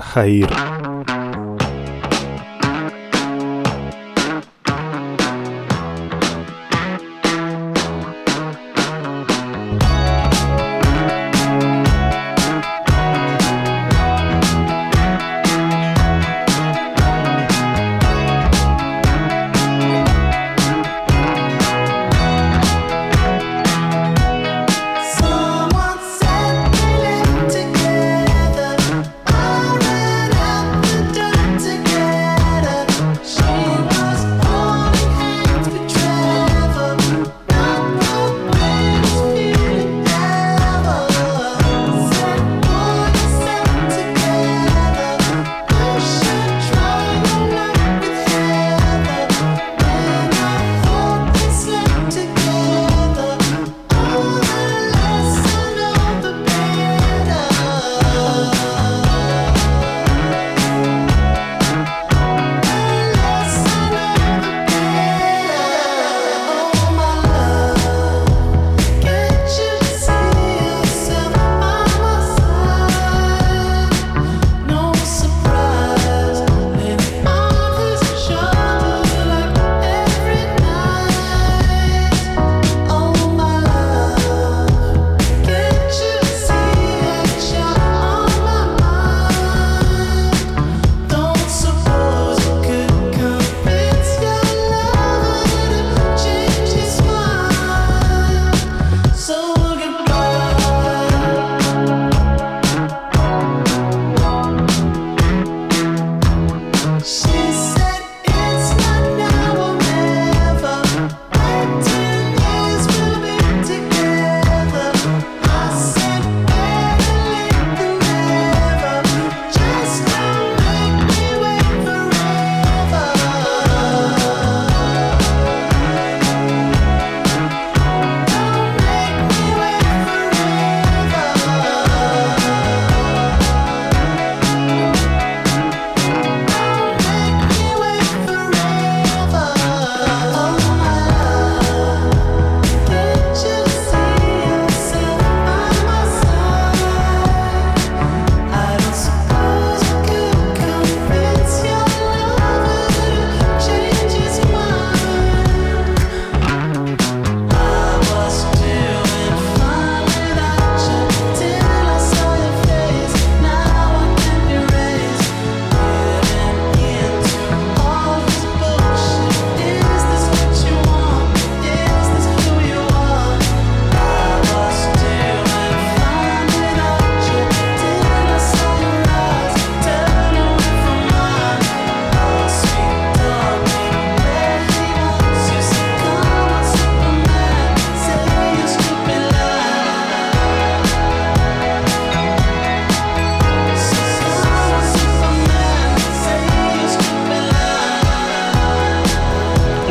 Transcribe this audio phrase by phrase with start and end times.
[0.00, 0.48] خير.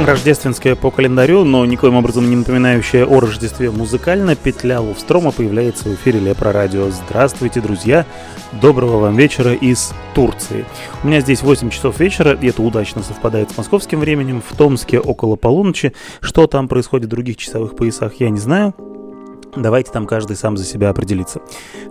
[0.05, 5.95] Рождественская по календарю, но никоим образом не напоминающая о Рождестве музыкально, петля Лувстрома появляется в
[5.95, 6.89] эфире Лепро Радио.
[6.89, 8.05] Здравствуйте, друзья!
[8.61, 10.65] Доброго вам вечера из Турции.
[11.03, 14.41] У меня здесь 8 часов вечера, и это удачно совпадает с московским временем.
[14.47, 15.93] В Томске около полуночи.
[16.21, 18.73] Что там происходит в других часовых поясах, я не знаю.
[19.55, 21.41] Давайте там каждый сам за себя определиться.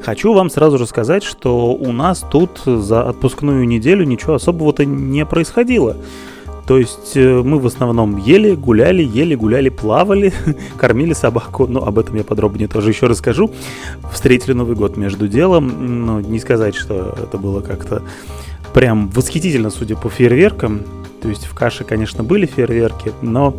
[0.03, 5.25] Хочу вам сразу же сказать, что у нас тут за отпускную неделю ничего особого-то не
[5.25, 5.97] происходило.
[6.73, 10.33] То есть э, мы в основном ели, гуляли, ели, гуляли, плавали,
[10.79, 11.67] кормили собаку.
[11.67, 13.51] Но об этом я подробнее тоже еще расскажу.
[14.11, 16.07] Встретили Новый год между делом.
[16.07, 18.03] Но не сказать, что это было как-то
[18.73, 20.81] прям восхитительно, судя по фейерверкам.
[21.21, 23.55] То есть в каше, конечно, были фейерверки, но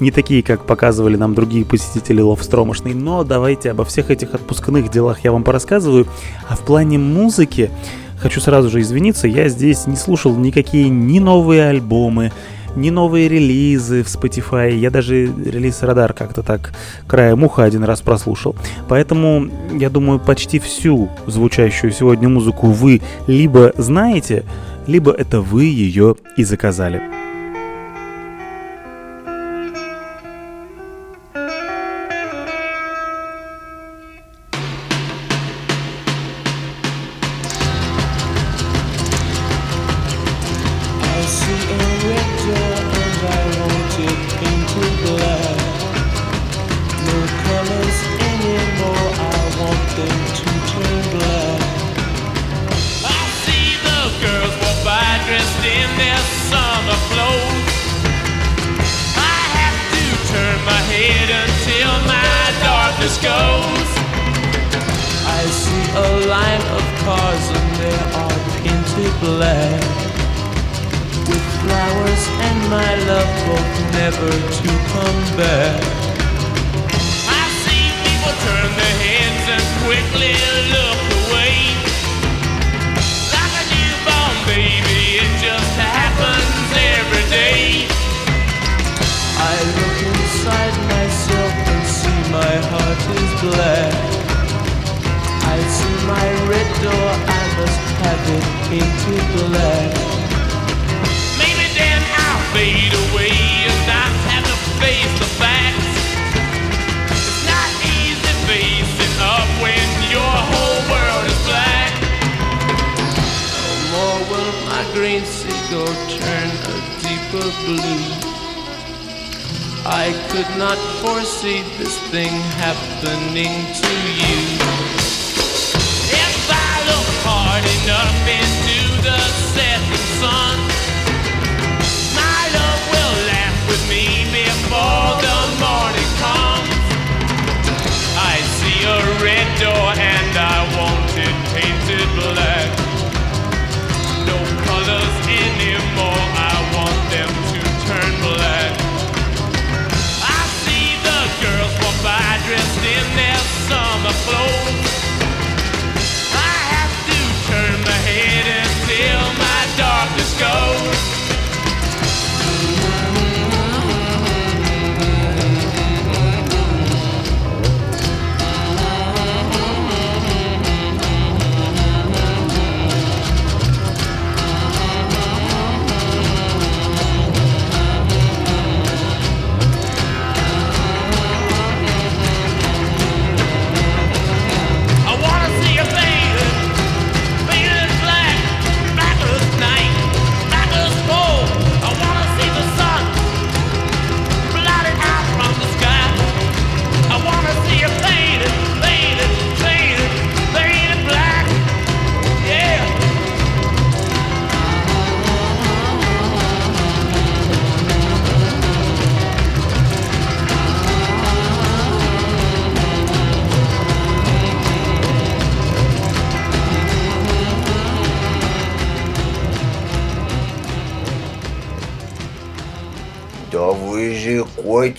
[0.00, 2.94] не такие, как показывали нам другие посетители Ловстромошной.
[2.94, 6.08] Но давайте обо всех этих отпускных делах я вам порассказываю.
[6.48, 7.70] А в плане музыки
[8.18, 12.32] Хочу сразу же извиниться, я здесь не слушал никакие ни новые альбомы,
[12.76, 14.74] ни новые релизы в Spotify.
[14.74, 16.72] Я даже релиз Радар как-то так
[17.06, 18.54] краем уха один раз прослушал.
[18.88, 24.44] Поэтому, я думаю, почти всю звучащую сегодня музыку вы либо знаете,
[24.86, 27.25] либо это вы ее и заказали.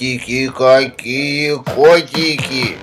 [0.07, 2.76] Котики какие, котики!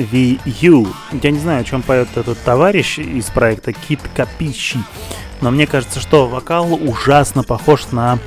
[0.00, 0.88] INVU.
[1.22, 4.78] Я не знаю, о чем поет этот товарищ из проекта Kid Kapichi,
[5.40, 8.18] но мне кажется, что вокал ужасно похож на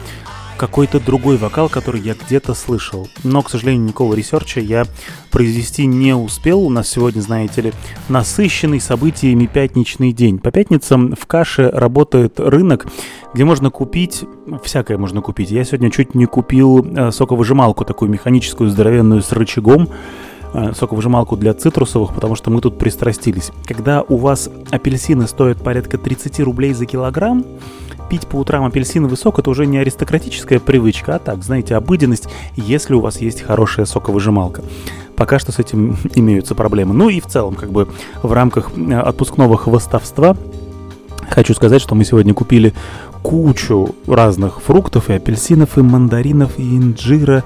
[0.57, 3.07] какой-то другой вокал, который я где-то слышал.
[3.23, 4.85] Но, к сожалению, никакого research а я
[5.31, 6.61] произвести не успел.
[6.61, 7.73] У нас сегодня, знаете ли,
[8.07, 10.39] насыщенный событиями пятничный день.
[10.39, 12.85] По пятницам в Каше работает рынок,
[13.33, 14.23] где можно купить,
[14.63, 15.51] всякое можно купить.
[15.51, 19.89] Я сегодня чуть не купил э, соковыжималку, такую механическую, здоровенную, с рычагом
[20.73, 23.51] соковыжималку для цитрусовых, потому что мы тут пристрастились.
[23.65, 27.45] Когда у вас апельсины стоят порядка 30 рублей за килограмм,
[28.09, 32.93] пить по утрам апельсиновый сок это уже не аристократическая привычка, а так, знаете, обыденность, если
[32.93, 34.63] у вас есть хорошая соковыжималка.
[35.15, 36.93] Пока что с этим имеются проблемы.
[36.93, 37.87] Ну и в целом, как бы
[38.21, 40.35] в рамках э, отпускного хвостовства
[41.29, 42.73] Хочу сказать, что мы сегодня купили
[43.23, 47.43] кучу разных фруктов, и апельсинов, и мандаринов, и инжира,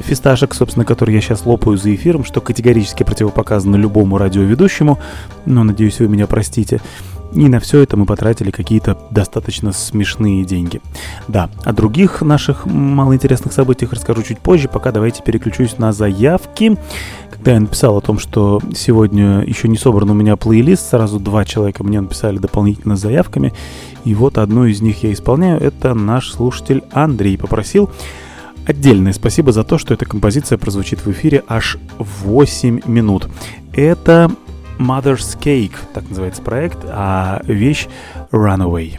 [0.00, 4.98] фисташек, собственно, которые я сейчас лопаю за эфиром, что категорически противопоказано любому радиоведущему,
[5.44, 6.80] но, надеюсь, вы меня простите.
[7.36, 10.80] И на все это мы потратили какие-то достаточно смешные деньги.
[11.28, 16.78] Да, о других наших малоинтересных событиях расскажу чуть позже, пока давайте переключусь на заявки.
[17.30, 21.44] Когда я написал о том, что сегодня еще не собран у меня плейлист, сразу два
[21.44, 23.52] человека мне написали дополнительно с заявками,
[24.04, 27.90] и вот одну из них я исполняю, это наш слушатель Андрей попросил
[28.66, 33.28] Отдельное спасибо за то, что эта композиция прозвучит в эфире аж 8 минут.
[33.72, 34.28] Это
[34.78, 37.88] Mother's Cake, так называется проект, а вещь
[38.30, 38.98] Runaway.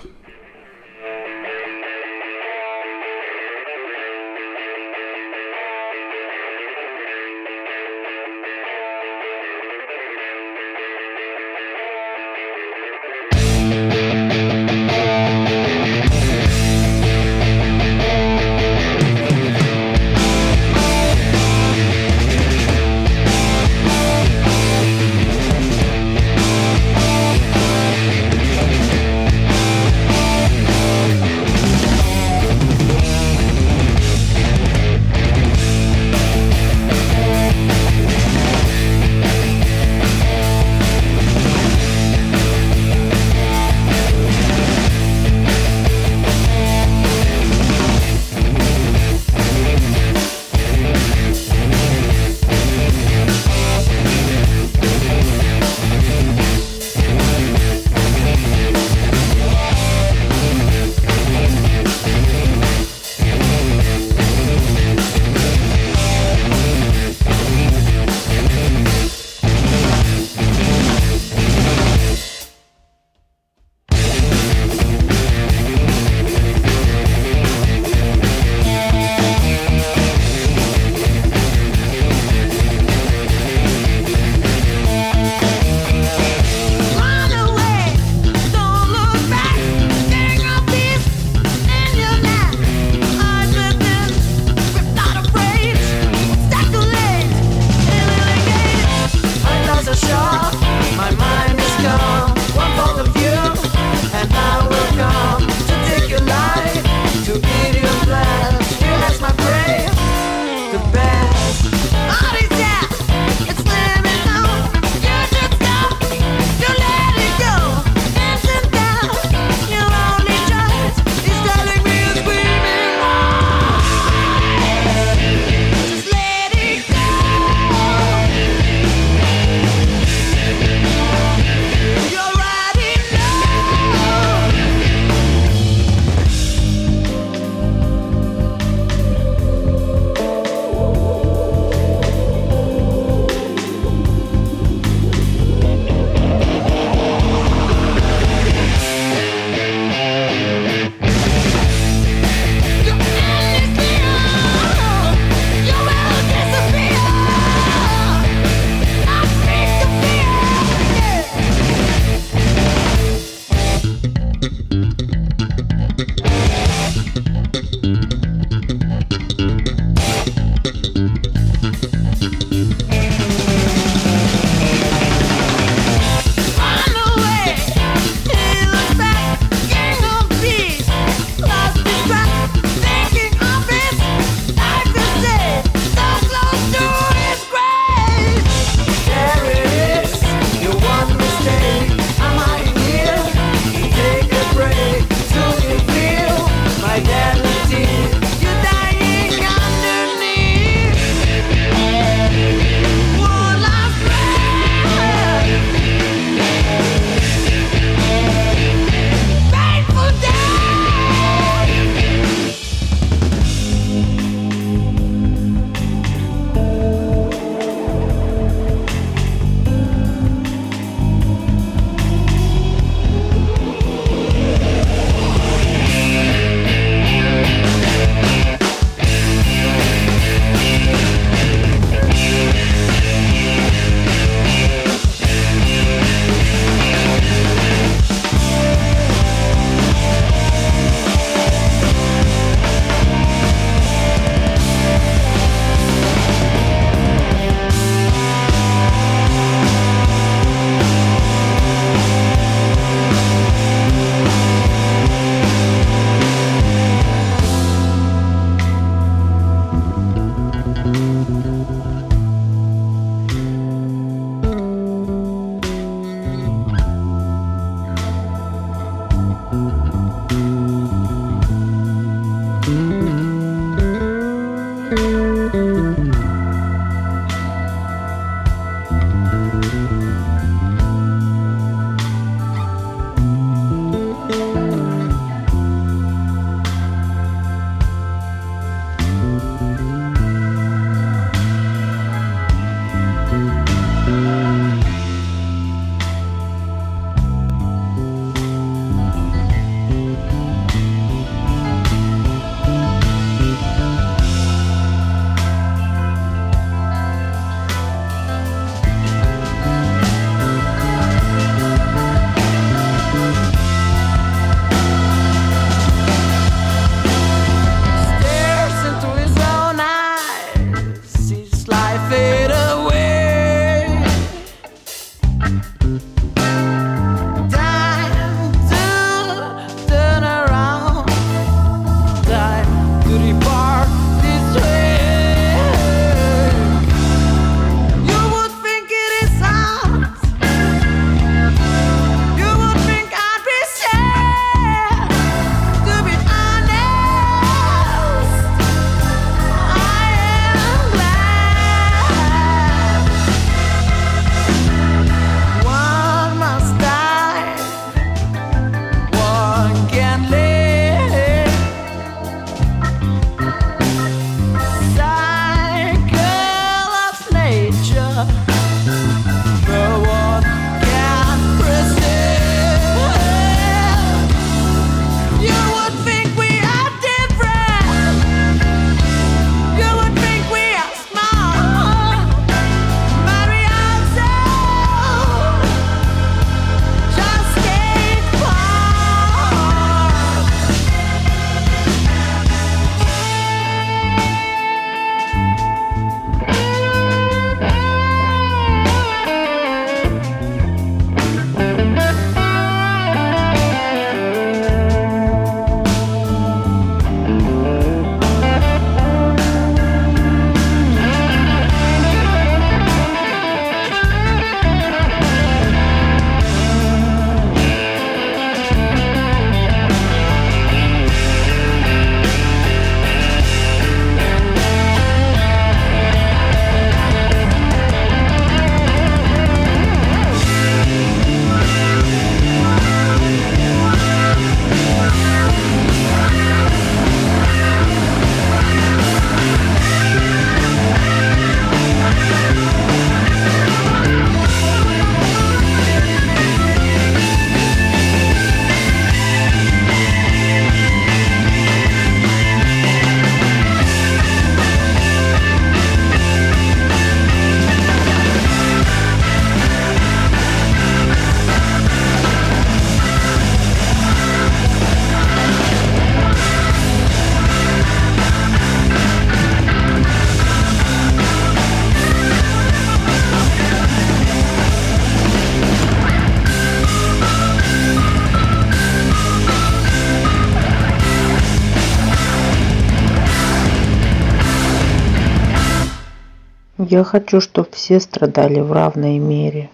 [486.98, 489.70] Я хочу, чтобы все страдали в равной мере.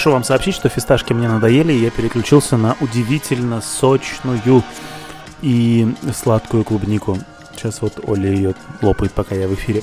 [0.00, 4.40] Спешу вам сообщить, что фисташки мне надоели, и я переключился на удивительно сочную
[5.42, 7.18] и сладкую клубнику.
[7.52, 9.82] Сейчас вот Оля ее лопает, пока я в эфире.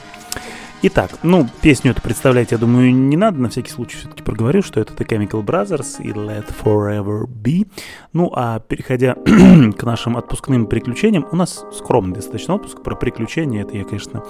[0.82, 4.80] Итак, ну, песню эту представлять, я думаю, не надо, на всякий случай все-таки проговорю, что
[4.80, 7.67] это The Chemical Brothers и Let Forever Be.
[8.12, 9.13] Ну, а переходя
[9.77, 14.23] к нашим отпускным приключениям, у нас скромный достаточно отпуск, про приключения, это я, конечно,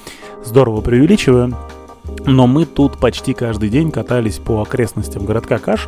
[0.43, 1.55] здорово преувеличиваю,
[2.25, 5.87] но мы тут почти каждый день катались по окрестностям городка Каш,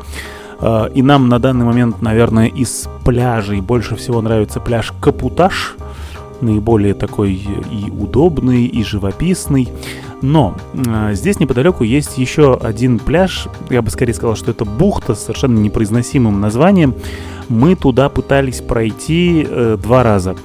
[0.60, 5.75] э, и нам на данный момент, наверное, из пляжей больше всего нравится пляж Капуташ,
[6.41, 9.69] наиболее такой и удобный, и живописный.
[10.21, 15.15] Но э, здесь неподалеку есть еще один пляж, я бы скорее сказал, что это бухта
[15.15, 16.93] с совершенно непроизносимым названием.
[17.47, 20.36] Мы туда пытались пройти э, два раза.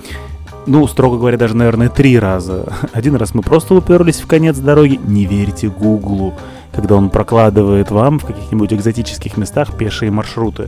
[0.66, 2.72] Ну, строго говоря, даже, наверное, три раза.
[2.92, 4.98] Один раз мы просто уперлись в конец дороги.
[5.06, 6.32] Не верьте Гуглу,
[6.72, 10.64] когда он прокладывает вам в каких-нибудь экзотических местах пешие маршруты.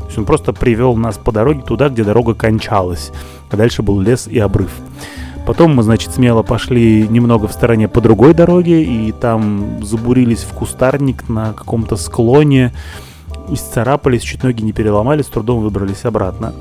[0.00, 3.12] То есть он просто привел нас по дороге туда, где дорога кончалась.
[3.50, 4.70] А дальше был лес и обрыв.
[5.46, 10.52] Потом мы, значит, смело пошли немного в стороне по другой дороге, и там забурились в
[10.52, 12.72] кустарник на каком-то склоне.
[13.50, 16.54] Исцарапались, чуть ноги не переломали, с трудом выбрались обратно.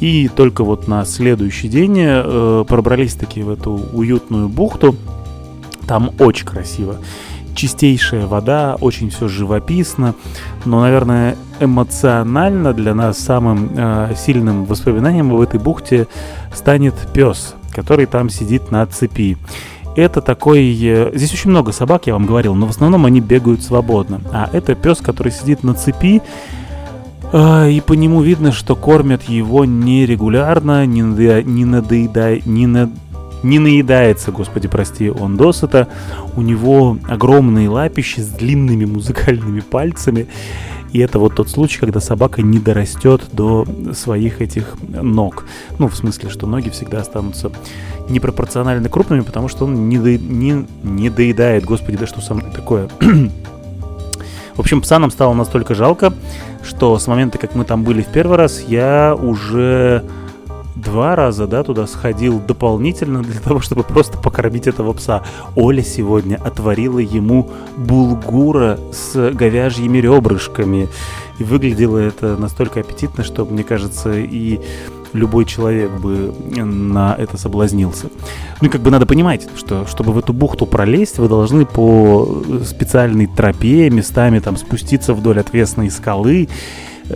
[0.00, 4.94] И только вот на следующий день э, пробрались таки в эту уютную бухту.
[5.86, 6.96] Там очень красиво.
[7.54, 10.14] Чистейшая вода, очень все живописно.
[10.64, 16.06] Но, наверное, эмоционально для нас самым э, сильным воспоминанием в этой бухте
[16.54, 19.36] станет пес, который там сидит на цепи.
[19.98, 20.78] Это такой...
[20.80, 24.20] Э, здесь очень много собак, я вам говорил, но в основном они бегают свободно.
[24.32, 26.22] А это пес, который сидит на цепи,
[27.32, 32.92] э, и по нему видно, что кормят его нерегулярно, не, надо, не, надоедай, не, на,
[33.42, 35.88] не наедается, господи, прости, он досыта.
[36.36, 40.28] У него огромные лапищи с длинными музыкальными пальцами.
[40.92, 45.44] И это вот тот случай, когда собака не дорастет до своих этих ног.
[45.78, 47.50] Ну, в смысле, что ноги всегда останутся
[48.08, 51.64] непропорционально крупными, потому что он не, до, не, не доедает.
[51.64, 52.88] Господи, да что со мной такое?
[54.54, 56.12] в общем, пса нам стало настолько жалко,
[56.64, 60.04] что с момента, как мы там были в первый раз, я уже
[60.78, 65.22] два раза, да, туда сходил дополнительно для того, чтобы просто покормить этого пса.
[65.56, 70.88] Оля сегодня отварила ему булгура с говяжьими ребрышками.
[71.38, 74.60] И выглядело это настолько аппетитно, что, мне кажется, и
[75.12, 78.10] любой человек бы на это соблазнился.
[78.60, 82.42] Ну и как бы надо понимать, что чтобы в эту бухту пролезть, вы должны по
[82.64, 86.48] специальной тропе местами там спуститься вдоль отвесной скалы.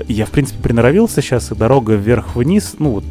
[0.08, 3.04] Я, в принципе, приноровился сейчас, и дорога вверх-вниз, ну вот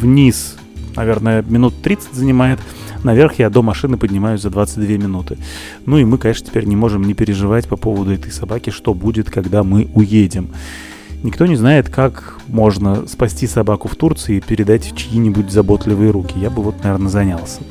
[0.00, 0.56] вниз,
[0.96, 2.58] наверное, минут 30 занимает.
[3.04, 5.38] Наверх я до машины поднимаюсь за 22 минуты.
[5.84, 9.30] Ну и мы, конечно, теперь не можем не переживать по поводу этой собаки, что будет,
[9.30, 10.48] когда мы уедем.
[11.22, 16.38] Никто не знает, как можно спасти собаку в Турции и передать в чьи-нибудь заботливые руки.
[16.38, 17.62] Я бы вот, наверное, занялся.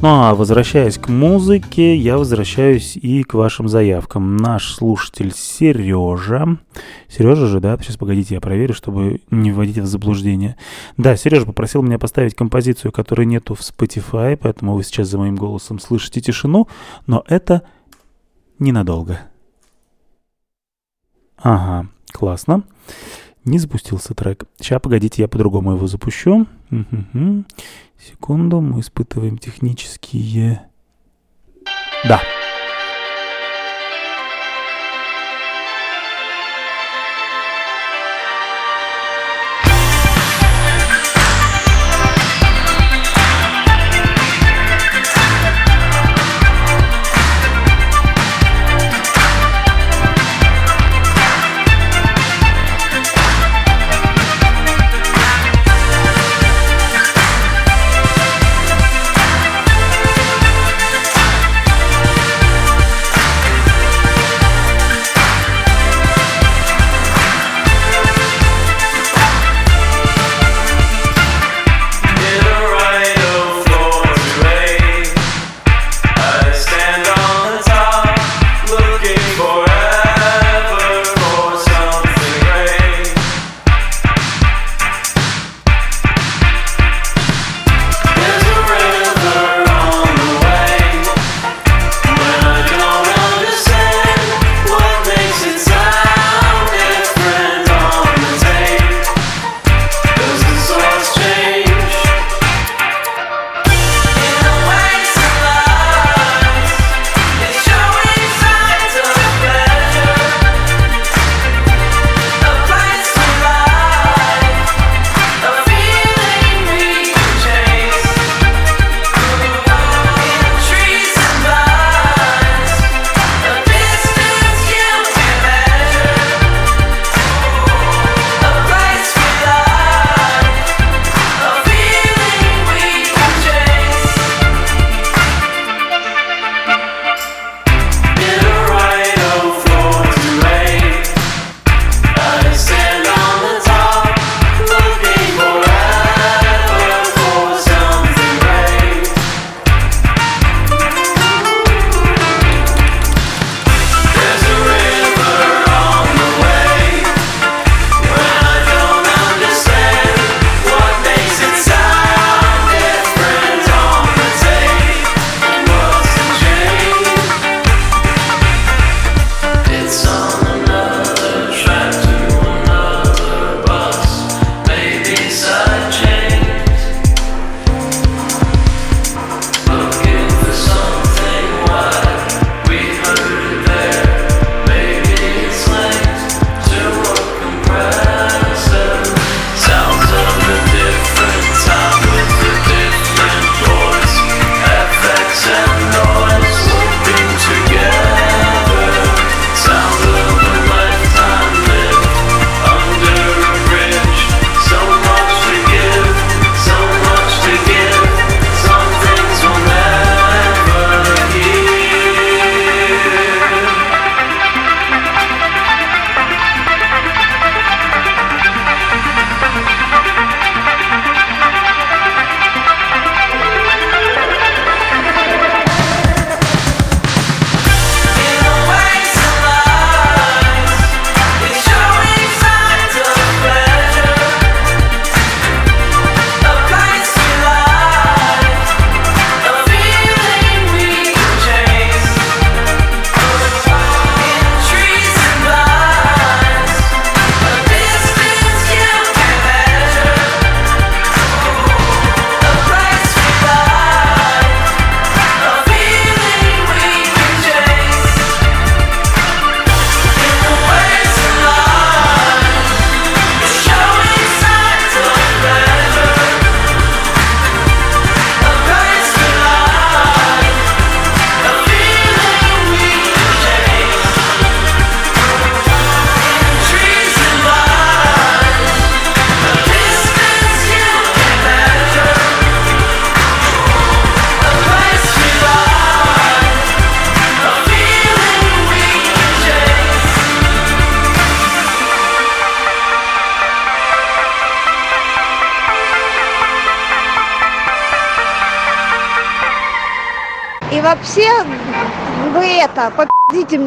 [0.00, 4.36] Ну а возвращаясь к музыке, я возвращаюсь и к вашим заявкам.
[4.36, 6.58] Наш слушатель Сережа.
[7.08, 7.76] Сережа же, да?
[7.78, 10.56] Сейчас погодите, я проверю, чтобы не вводить в заблуждение.
[10.96, 15.34] Да, Сережа попросил меня поставить композицию, которой нету в Spotify, поэтому вы сейчас за моим
[15.34, 16.68] голосом слышите тишину,
[17.08, 17.62] но это
[18.60, 19.22] ненадолго.
[21.38, 22.62] Ага, классно.
[23.48, 24.44] Не запустился трек.
[24.58, 26.46] Сейчас, погодите, я по-другому его запущу.
[27.98, 30.68] Секунду, мы испытываем технические...
[32.06, 32.20] Да.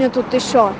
[0.01, 0.73] Мне тут еще.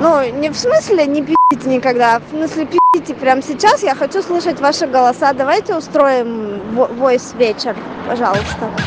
[0.00, 3.84] Ну, не в смысле не пи***те никогда, а в смысле пи***те прямо сейчас.
[3.84, 5.32] Я хочу слышать ваши голоса.
[5.32, 6.60] Давайте устроим
[6.98, 7.76] войс вечер,
[8.08, 8.83] пожалуйста.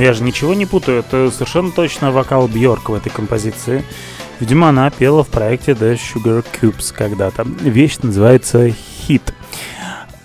[0.00, 3.84] Ну я же ничего не путаю, это совершенно точно вокал Бьорк в этой композиции.
[4.40, 7.42] Видимо, она пела в проекте The Sugar Cubes когда-то.
[7.42, 9.34] Вещь называется «Хит».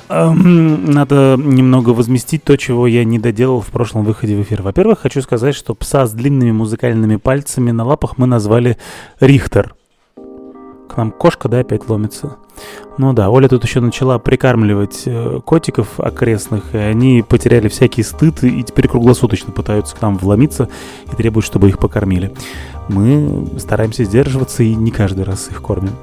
[0.07, 4.61] Эм, Надо немного возместить то, чего я не доделал в прошлом выходе в эфир.
[4.61, 8.77] Во-первых, хочу сказать, что пса с длинными музыкальными пальцами на лапах мы назвали
[9.19, 9.75] Рихтер.
[10.87, 12.37] К нам кошка, да, опять ломится.
[12.97, 18.43] Ну да, Оля тут еще начала прикармливать э, котиков окрестных, и они потеряли всякий стыд
[18.43, 20.69] и теперь круглосуточно пытаются к нам вломиться
[21.11, 22.33] и требуют, чтобы их покормили.
[22.87, 25.93] Мы стараемся сдерживаться и не каждый раз их кормим.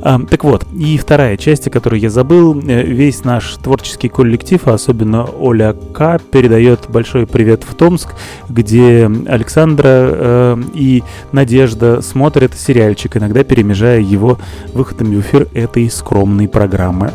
[0.00, 4.60] А, так вот, и вторая часть, о которой я забыл, э, весь наш творческий коллектив,
[4.66, 8.14] а особенно Оля К, передает большой привет в Томск,
[8.48, 14.38] где Александра э, и Надежда смотрят сериальчик, иногда перемежая его
[14.72, 17.12] выходами в эфир этой скромной программы.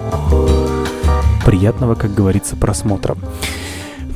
[1.45, 3.15] Приятного, как говорится, просмотра.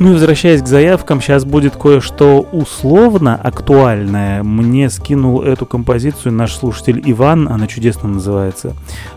[0.04, 4.44] Ну и возвращаясь к заявкам, сейчас будет кое-что условно актуальное.
[4.44, 8.74] Мне скинул эту композицию наш слушатель Иван, она чудесно называется.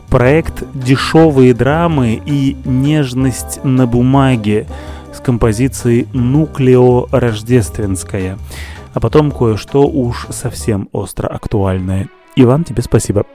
[0.09, 4.68] Проект «Дешевые драмы и нежность на бумаге»
[5.12, 8.39] с композицией «Нуклео Рождественская».
[8.95, 12.09] А потом кое-что уж совсем остро актуальное.
[12.37, 13.26] Иван, тебе спасибо.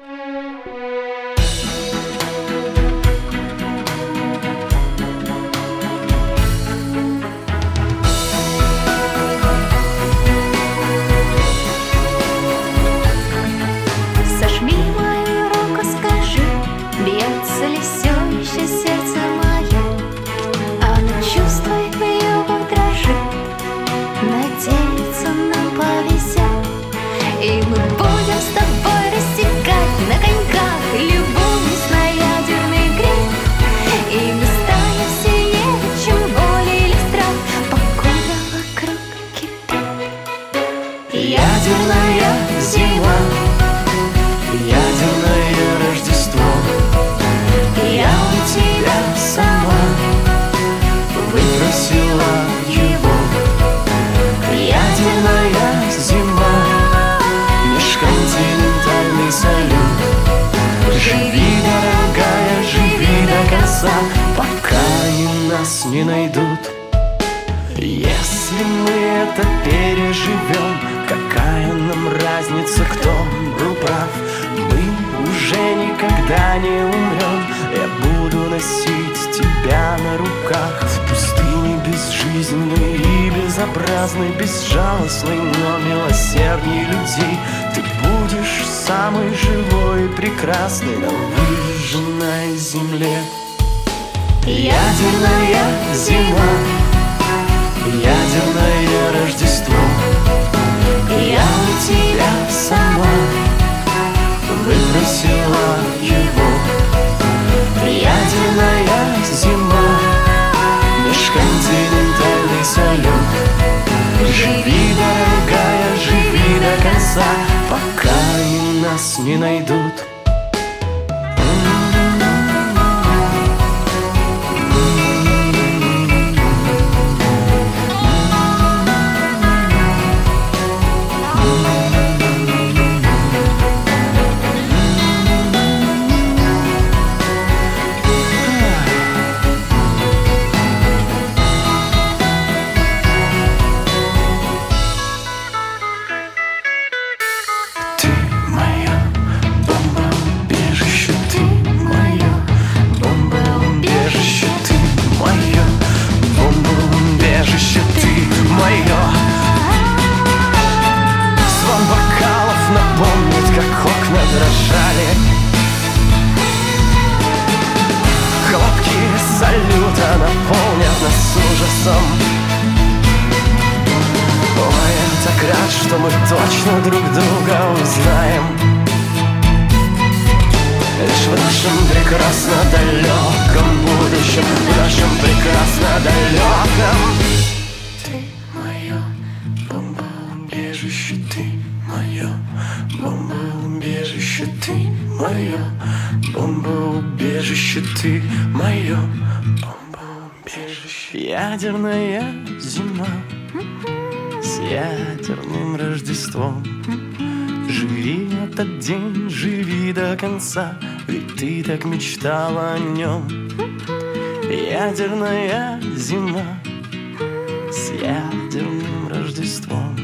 [218.01, 219.95] ядерным Рождеством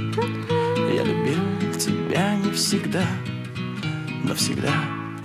[0.93, 3.03] Я любил тебя не всегда,
[4.23, 4.73] но всегда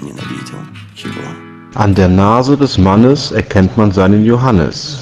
[0.01, 0.59] ненавидел
[0.97, 1.53] его.
[1.75, 5.01] An der Nase des Mannes erkennt man seinen Johannes.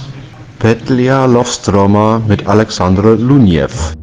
[0.58, 3.94] Petlia Lovstroma mit Alexandre Luniev.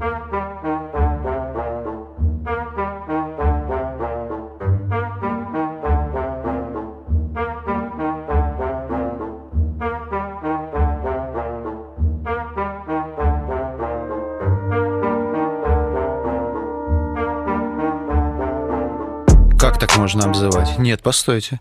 [20.07, 20.79] можно обзывать.
[20.79, 21.59] Нет, постойте.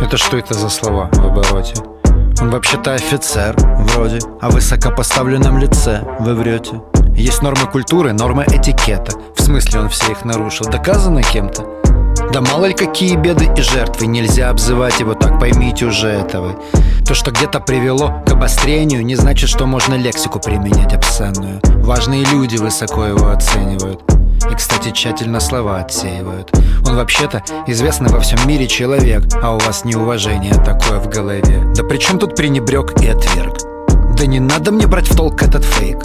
[0.00, 1.74] Это что это за слова в обороте?
[2.40, 6.80] Он вообще-то офицер, вроде, а высокопоставленном лице вы врете.
[7.14, 9.12] Есть нормы культуры, нормы этикета.
[9.36, 10.66] В смысле он все их нарушил?
[10.66, 11.62] Доказано кем-то?
[12.32, 16.56] Да мало ли какие беды и жертвы, нельзя обзывать его так, поймите уже этого.
[17.06, 21.60] То, что где-то привело к обострению, не значит, что можно лексику применять обсценную.
[21.84, 24.02] Важные люди высоко его оценивают.
[24.50, 26.50] И, кстати, тщательно слова отсеивают.
[26.86, 31.64] Он вообще-то известный во всем мире человек, а у вас неуважение такое в голове.
[31.74, 33.58] Да при чем тут пренебрег и отверг?
[34.16, 35.98] Да не надо мне брать в толк этот фейк.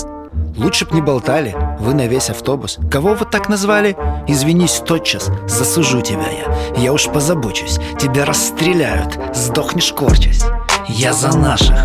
[0.58, 2.80] Лучше б не болтали, вы на весь автобус.
[2.92, 3.96] Кого вы так назвали?
[4.28, 6.82] Извинись тотчас, засужу тебя я.
[6.82, 10.44] Я уж позабочусь, тебя расстреляют, сдохнешь корчась.
[10.88, 11.78] Я за наших,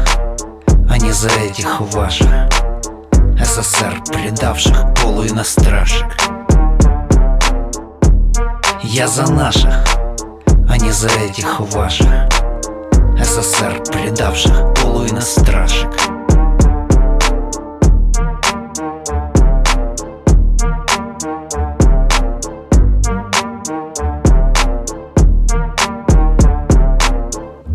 [0.90, 2.28] а не за этих ваших.
[3.38, 6.07] СССР предавших полуинострашек.
[8.97, 9.74] Я за наших,
[10.68, 12.07] а не за этих ваших
[13.18, 15.90] СССР, предавших полуиностражек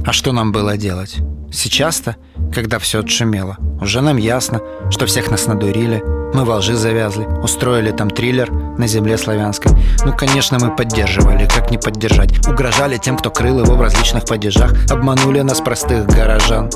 [0.05, 1.17] А что нам было делать?
[1.51, 2.15] Сейчас-то,
[2.53, 6.01] когда все отшумело, уже нам ясно, что всех нас надурили,
[6.33, 9.71] мы во лжи завязли, устроили там триллер на земле славянской.
[10.05, 12.47] Ну, конечно, мы поддерживали, как не поддержать.
[12.47, 16.69] Угрожали тем, кто крыл его в различных падежах, обманули нас, простых горожан.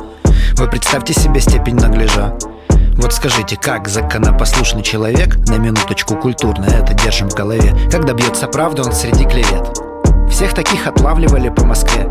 [0.53, 2.37] Вы представьте себе степень наглежа.
[2.95, 8.83] Вот скажите, как законопослушный человек, на минуточку культурно это держим в голове, когда бьется правда
[8.83, 9.79] он среди клевет?
[10.29, 12.09] Всех таких отлавливали по Москве.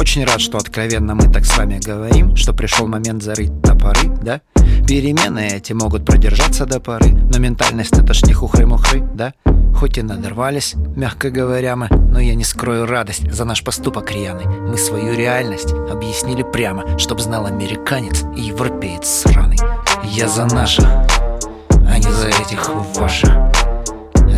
[0.00, 4.40] Очень рад, что откровенно мы так с вами говорим, что пришел момент зарыть топоры, да?
[4.88, 9.34] Перемены эти могут продержаться до поры, но ментальность это ж не хухры-мухры, да?
[9.76, 14.46] Хоть и надорвались, мягко говоря мы, но я не скрою радость за наш поступок рьяный.
[14.46, 19.58] Мы свою реальность объяснили прямо, чтоб знал американец и европеец сраный.
[20.02, 23.30] Я за наших, а не за этих ваших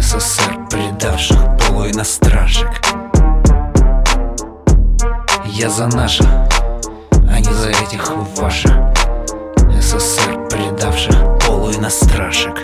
[0.01, 1.39] СССР предавших
[1.69, 3.02] полуиностражек.
[5.55, 6.27] Я за наших,
[7.29, 8.73] а не за этих ваших
[9.81, 11.15] СССР, предавших
[11.47, 12.59] полуиностражек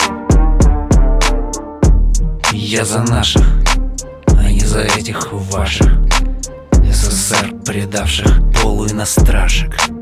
[2.52, 3.46] Я за наших,
[4.38, 5.92] а не за этих ваших
[6.90, 9.97] СССР, предавших полуиностражек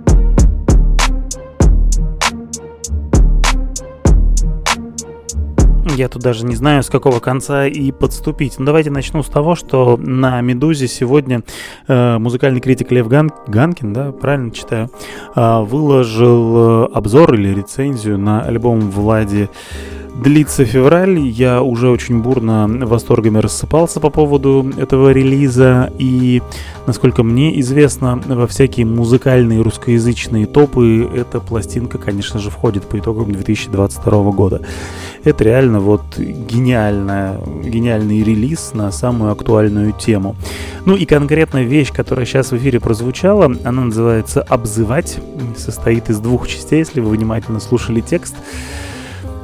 [5.95, 8.59] Я тут даже не знаю, с какого конца и подступить.
[8.59, 11.43] Но давайте начну с того, что на «Медузе» сегодня
[11.87, 13.31] э, музыкальный критик Лев Ган...
[13.47, 14.91] Ганкин, да, правильно читаю,
[15.35, 19.49] э, выложил э, обзор или рецензию на альбом Влади
[20.23, 26.43] Длится февраль, я уже очень бурно восторгами рассыпался по поводу этого релиза, и,
[26.87, 33.31] насколько мне известно, во всякие музыкальные русскоязычные топы эта пластинка, конечно же, входит по итогам
[33.31, 34.63] 2022 года.
[35.23, 40.35] Это реально вот гениальная, гениальный релиз на самую актуальную тему.
[40.87, 45.19] Ну и конкретно вещь, которая сейчас в эфире прозвучала, она называется «Обзывать»,
[45.59, 48.35] состоит из двух частей, если вы внимательно слушали текст.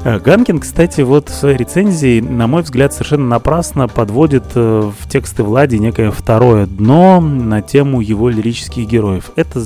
[0.05, 5.45] Ганкин, кстати, вот в своей рецензии, на мой взгляд, совершенно напрасно подводит э, в тексты
[5.45, 9.31] Влади некое второе дно на тему его лирических героев.
[9.37, 9.63] Это,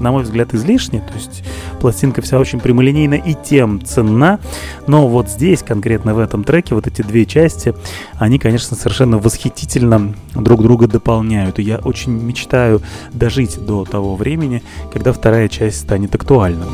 [0.00, 1.44] на мой взгляд, излишне, то есть
[1.80, 4.40] пластинка вся очень прямолинейна и тем ценна,
[4.88, 7.72] но вот здесь, конкретно в этом треке, вот эти две части,
[8.18, 12.82] они, конечно, совершенно восхитительно друг друга дополняют, и я очень мечтаю
[13.12, 16.64] дожить до того времени, когда вторая часть станет актуальна.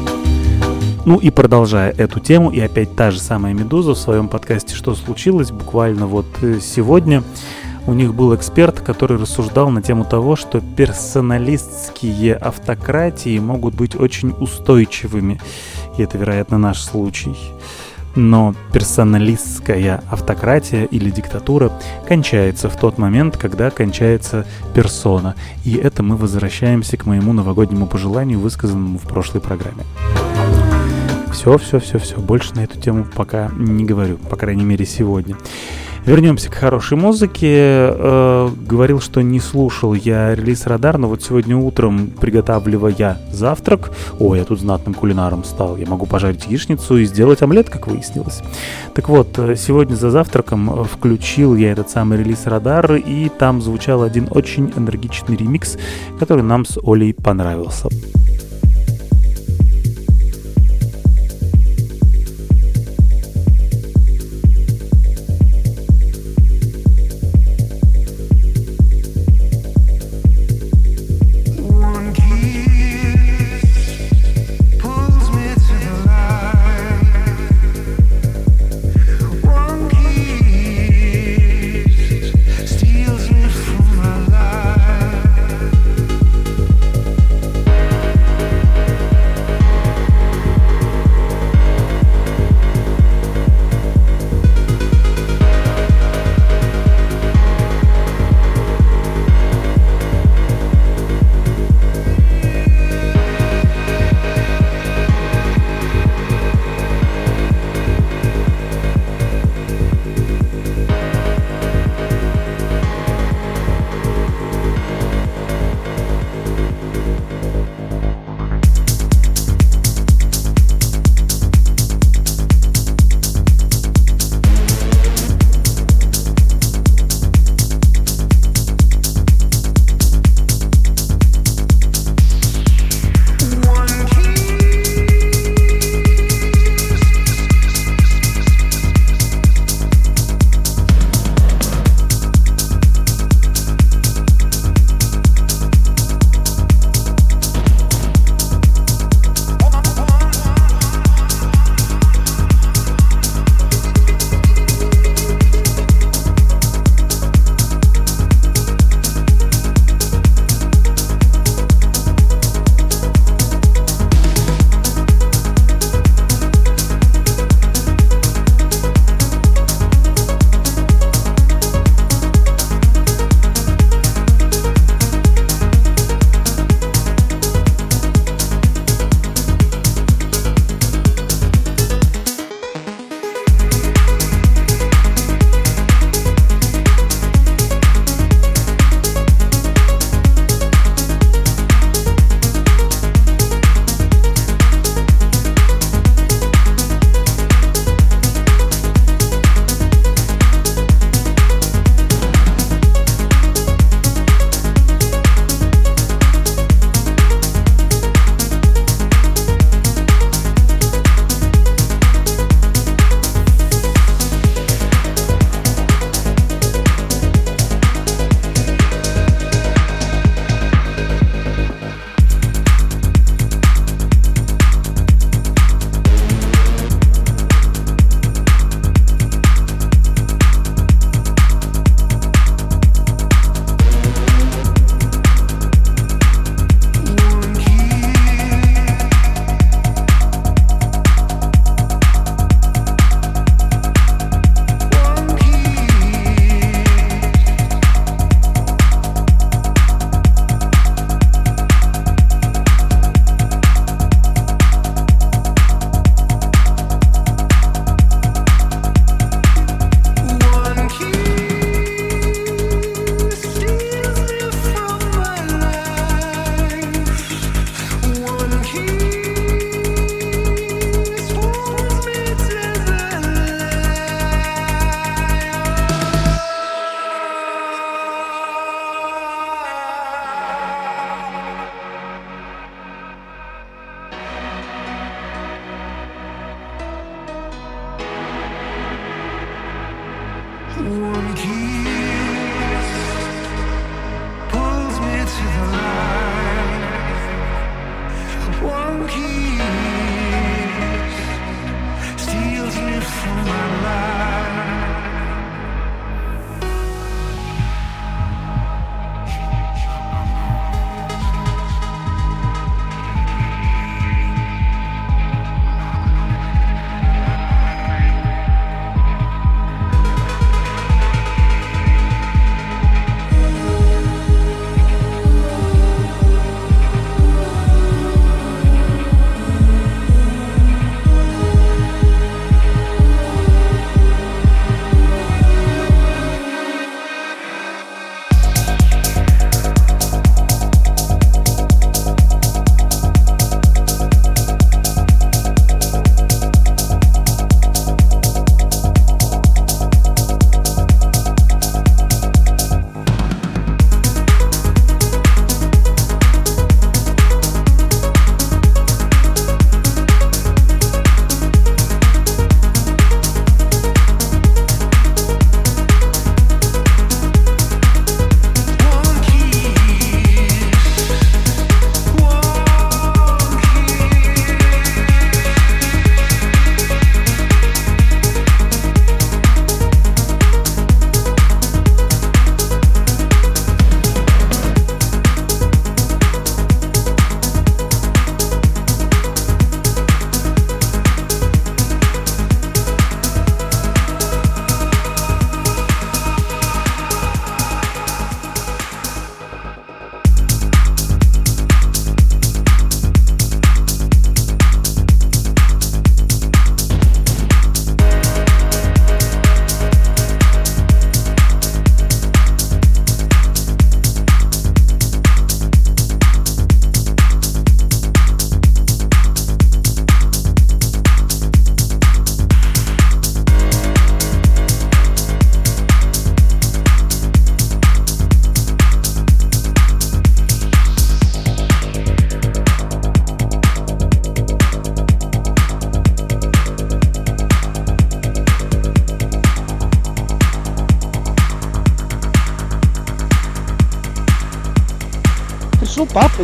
[1.04, 4.94] Ну и продолжая эту тему, и опять та же самая «Медуза» в своем подкасте «Что
[4.94, 7.24] случилось?» буквально вот э, сегодня
[7.88, 14.30] у них был эксперт, который рассуждал на тему того, что персоналистские автократии могут быть очень
[14.38, 15.40] устойчивыми.
[15.98, 17.36] И это, вероятно, наш случай.
[18.14, 21.72] Но персоналистская автократия или диктатура
[22.06, 25.34] кончается в тот момент, когда кончается персона.
[25.64, 29.82] И это мы возвращаемся к моему новогоднему пожеланию, высказанному в прошлой программе.
[31.32, 32.16] Все, все, все, все.
[32.18, 35.36] Больше на эту тему пока не говорю, по крайней мере сегодня.
[36.04, 37.46] Вернемся к хорошей музыке.
[37.48, 44.34] Э, говорил, что не слушал я релиз Радар, но вот сегодня утром, приготавливая завтрак, о,
[44.34, 48.42] я тут знатным кулинаром стал, я могу пожарить яичницу и сделать омлет, как выяснилось.
[48.94, 53.62] Так вот, э, сегодня за завтраком э, включил я этот самый релиз Радар, и там
[53.62, 55.78] звучал один очень энергичный ремикс,
[56.18, 57.88] который нам с Олей понравился.
[57.88, 58.31] One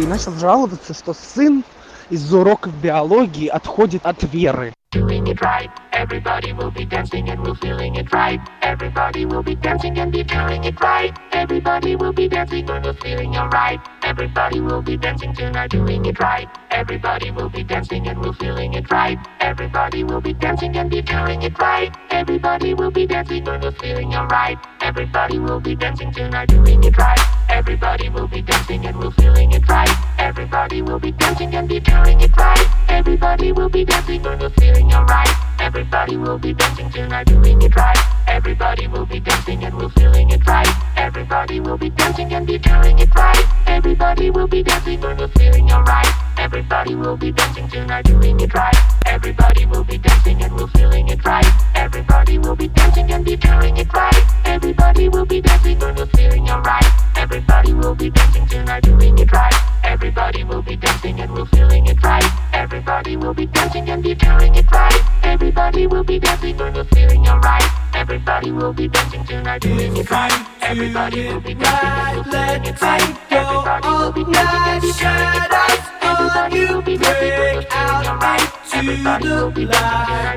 [0.00, 1.64] и начал жаловаться, что сын
[2.10, 4.72] из-за уроков биологии отходит от веры.
[4.90, 5.68] doing it right.
[5.92, 8.40] Everybody will be dancing and we're feeling it right.
[8.62, 11.14] Everybody will be dancing and be feeling it right.
[11.32, 13.80] Everybody will be dancing when we're feeling alright.
[14.02, 16.48] Everybody will be dancing tonight, doing it right.
[16.70, 19.18] Everybody will be dancing and we're feeling it right.
[19.40, 21.94] Everybody will be dancing and be feeling it right.
[22.10, 24.58] Everybody will be dancing when we're feeling alright.
[24.80, 27.27] Everybody will be dancing tonight, doing it right.
[27.58, 29.90] Everybody will be dancing and we're feeling it right.
[30.20, 32.64] Everybody will be dancing and be feeling it right.
[32.88, 35.28] Everybody will be dancing when we're feeling alright.
[35.58, 37.98] Everybody will be dancing tonight, doing it right.
[38.28, 40.68] Everybody will be dancing and we're feeling it right.
[40.96, 43.44] Everybody will be dancing and be feeling it right.
[43.66, 46.06] Everybody will be dancing when we're feeling alright.
[46.38, 48.97] Everybody will be dancing tonight, doing it right.
[49.18, 51.44] Everybody will be dancing and we're feeling it right.
[51.74, 54.14] Everybody will be dancing and be feeling it right.
[54.44, 56.86] Everybody will be dancing when we're feeling alright.
[57.16, 59.54] Everybody will be dancing tonight, doing it right.
[59.82, 62.24] Everybody will be dancing and we're feeling it right.
[62.52, 65.02] Everybody will be dancing and be feeling it right.
[65.24, 67.64] Everybody will be dancing when we're feeling alright.
[67.94, 70.46] Everybody will be dancing tonight, doing it right.
[70.62, 73.18] Everybody will be dancing and we're feeling it right.
[73.32, 75.98] Everybody will be dancing and be feeling it right.
[76.02, 78.67] Everybody will be dancing when we're feeling alright.
[78.70, 80.36] To the light.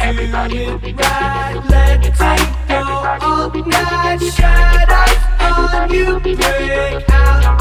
[0.00, 2.88] If you do it right, let's take your
[3.22, 6.20] all night shadows on you.
[6.20, 7.60] Break out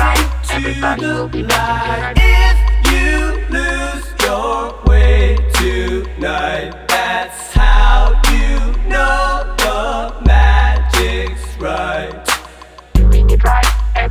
[0.55, 2.13] into the light.
[2.15, 2.57] If
[2.91, 3.15] you
[3.49, 8.55] lose your way tonight, that's how you
[8.89, 11.96] know the magic's right.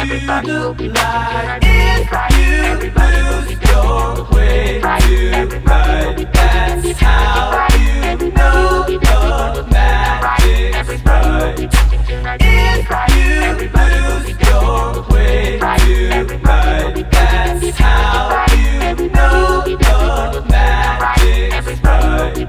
[0.00, 0.50] everybody
[1.62, 6.32] if you lose your way tonight.
[6.32, 11.68] That's how you know the magic's right.
[12.40, 19.64] If you lose your way tonight, that's how you know
[20.32, 22.48] the magic's right.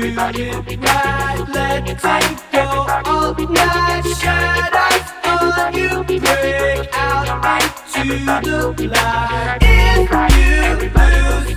[0.00, 2.02] right, let it
[2.52, 2.62] go
[3.04, 3.34] all.
[4.14, 7.62] Shadows on you break out
[7.96, 9.58] into the light.
[9.60, 11.51] If you lose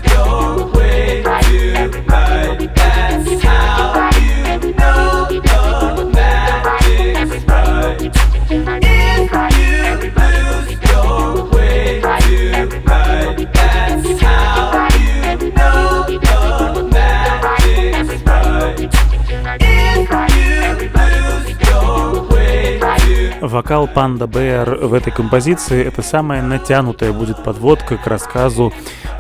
[23.55, 28.73] Вокал Панда Бэр в этой композиции— это самая натянутая будет подводка к рассказу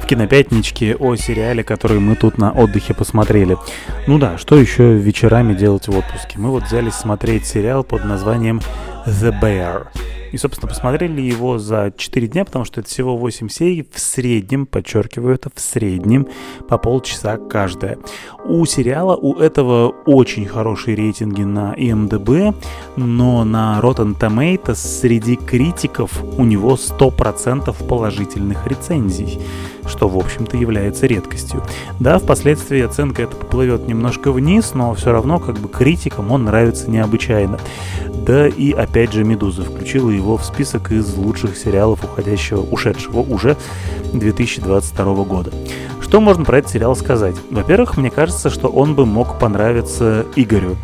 [0.03, 3.55] в кинопятничке о сериале, который мы тут на отдыхе посмотрели.
[4.07, 6.37] Ну да, что еще вечерами делать в отпуске?
[6.37, 8.59] Мы вот взялись смотреть сериал под названием
[9.05, 9.87] The Bear.
[10.35, 14.65] И, собственно, посмотрели его за 4 дня, потому что это всего 8 серий в среднем,
[14.65, 16.27] подчеркиваю это, в среднем
[16.67, 17.97] по полчаса каждая.
[18.43, 22.53] У сериала у этого очень хорошие рейтинги на IMDb,
[22.97, 29.39] но на Rotten Tomatoes среди критиков у него 100% положительных рецензий
[29.87, 31.63] что, в общем-то, является редкостью.
[31.99, 36.89] Да, впоследствии оценка это поплывет немножко вниз, но все равно, как бы, критикам он нравится
[36.89, 37.59] необычайно.
[38.13, 43.55] Да и, опять же, «Медуза» включила его в список из лучших сериалов уходящего, ушедшего уже
[44.13, 45.51] 2022 года.
[46.01, 47.35] Что можно про этот сериал сказать?
[47.51, 50.75] Во-первых, мне кажется, что он бы мог понравиться Игорю,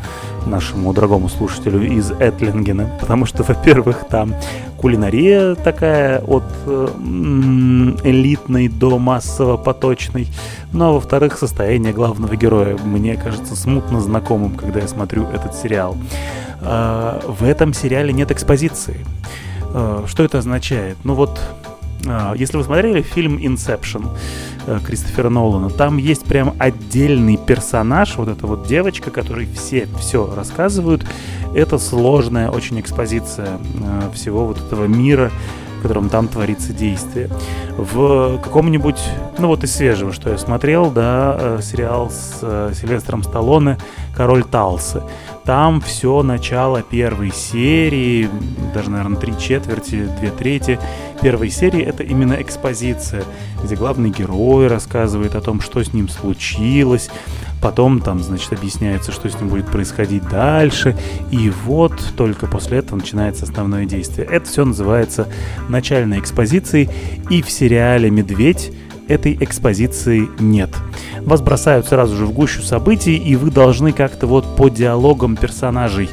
[0.47, 4.35] нашему дорогому слушателю из Этлингена, потому что, во-первых, там
[4.77, 6.43] кулинария такая от
[8.03, 10.27] элитной до массово-поточной,
[10.73, 15.95] ну а во-вторых, состояние главного героя мне кажется смутно знакомым, когда я смотрю этот сериал.
[16.61, 19.05] А, в этом сериале нет экспозиции.
[19.73, 20.97] А, Что это означает?
[21.03, 21.39] Ну вот,
[22.35, 24.07] если вы смотрели фильм Inception
[24.65, 30.33] э, Кристофера Нолана, там есть прям отдельный персонаж, вот эта вот девочка, которой все все
[30.33, 31.05] рассказывают.
[31.53, 35.31] Это сложная очень экспозиция э, всего вот этого мира,
[35.79, 37.29] в котором там творится действие.
[37.77, 38.99] В каком-нибудь,
[39.37, 43.77] ну вот из свежего, что я смотрел, да, э, сериал с Сильвестром Сталлоне
[44.15, 45.01] «Король Талсы».
[45.51, 48.29] Там все начало первой серии,
[48.73, 50.79] даже, наверное, три четверти, две трети
[51.21, 53.25] первой серии это именно экспозиция,
[53.61, 57.09] где главный герой рассказывает о том, что с ним случилось,
[57.61, 60.97] потом там, значит, объясняется, что с ним будет происходить дальше,
[61.31, 64.25] и вот только после этого начинается основное действие.
[64.31, 65.27] Это все называется
[65.67, 66.89] начальной экспозицией,
[67.29, 68.71] и в сериале «Медведь»
[69.11, 70.69] этой экспозиции нет.
[71.21, 76.09] Вас бросают сразу же в гущу событий, и вы должны как-то вот по диалогам персонажей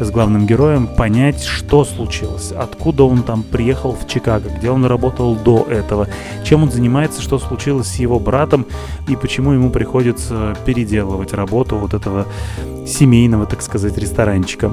[0.00, 5.34] с главным героем понять, что случилось, откуда он там приехал в Чикаго, где он работал
[5.34, 6.08] до этого,
[6.44, 8.66] чем он занимается, что случилось с его братом
[9.08, 12.26] и почему ему приходится переделывать работу вот этого
[12.86, 14.72] семейного, так сказать, ресторанчика.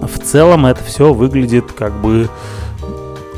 [0.00, 2.28] В целом это все выглядит как бы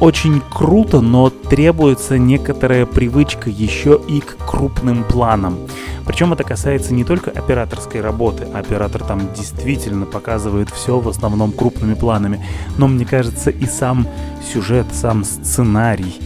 [0.01, 5.59] очень круто, но требуется некоторая привычка еще и к крупным планам.
[6.07, 11.95] Причем это касается не только операторской работы, оператор там действительно показывает все в основном крупными
[11.95, 12.45] планами,
[12.79, 14.09] но мне кажется и сам
[14.53, 16.19] сюжет, сам сценарий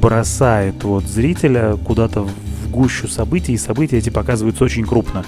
[0.00, 5.24] бросает вот зрителя куда-то в гущу событий, и события эти показываются очень крупно.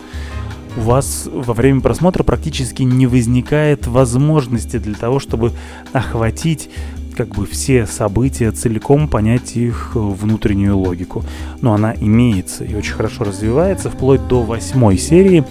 [0.77, 5.53] У вас во время просмотра практически не возникает возможности для того, чтобы
[5.93, 6.71] охватить
[7.15, 11.25] как бы все события целиком, понять их внутреннюю логику.
[11.61, 15.45] Но она имеется и очень хорошо развивается вплоть до восьмой серии,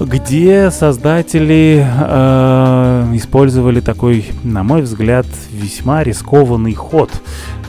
[0.00, 7.10] где создатели э, использовали такой, на мой взгляд, весьма рискованный ход.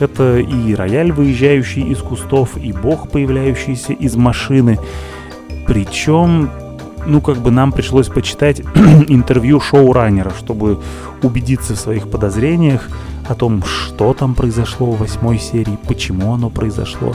[0.00, 4.78] Это и рояль, выезжающий из кустов, и бог, появляющийся из машины.
[5.66, 6.50] Причем,
[7.06, 8.60] ну, как бы нам пришлось почитать
[9.08, 10.80] интервью шоураннера, чтобы
[11.22, 12.88] убедиться в своих подозрениях
[13.28, 17.14] о том, что там произошло в восьмой серии, почему оно произошло.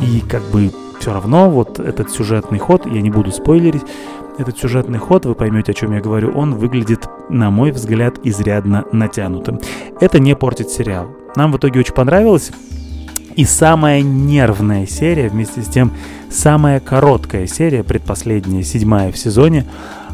[0.00, 3.82] И как бы все равно вот этот сюжетный ход, я не буду спойлерить,
[4.38, 8.84] этот сюжетный ход, вы поймете, о чем я говорю, он выглядит на мой взгляд, изрядно
[8.92, 9.58] натянуты.
[10.00, 11.08] Это не портит сериал.
[11.36, 12.50] Нам в итоге очень понравилось.
[13.36, 15.92] И самая нервная серия, вместе с тем
[16.30, 19.66] самая короткая серия, предпоследняя, седьмая в сезоне,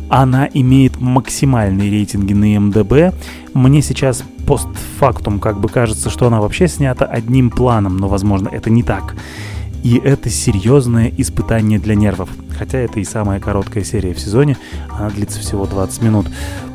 [0.08, 3.14] она имеет максимальные рейтинги на МДБ.
[3.54, 8.70] Мне сейчас постфактум как бы кажется, что она вообще снята одним планом, но, возможно, это
[8.70, 9.14] не так.
[9.84, 12.28] И это серьезное испытание для нервов.
[12.58, 14.56] Хотя это и самая короткая серия в сезоне,
[14.90, 16.26] она длится всего 20 минут.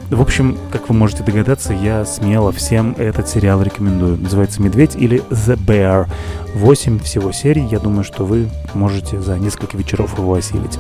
[0.10, 4.18] В общем, как вы можете догадаться, я смело всем этот сериал рекомендую.
[4.18, 6.08] Называется «Медведь» или «The Bear».
[6.56, 7.68] Восемь всего серий.
[7.70, 10.80] Я думаю, что вы можете за несколько вечеров его осилить.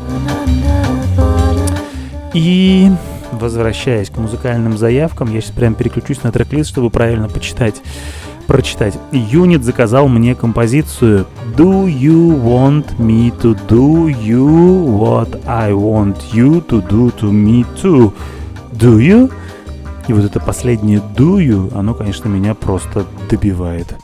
[2.33, 2.89] И
[3.33, 7.81] возвращаясь к музыкальным заявкам, я сейчас прям переключусь на трек-лист, чтобы правильно почитать,
[8.47, 8.97] прочитать.
[9.11, 11.25] Юнит заказал мне композицию
[11.57, 17.65] Do you want me to do you what I want you to do to me
[17.81, 18.13] too?
[18.79, 19.33] Do you?
[20.07, 23.95] И вот это последнее do you, оно, конечно, меня просто добивает.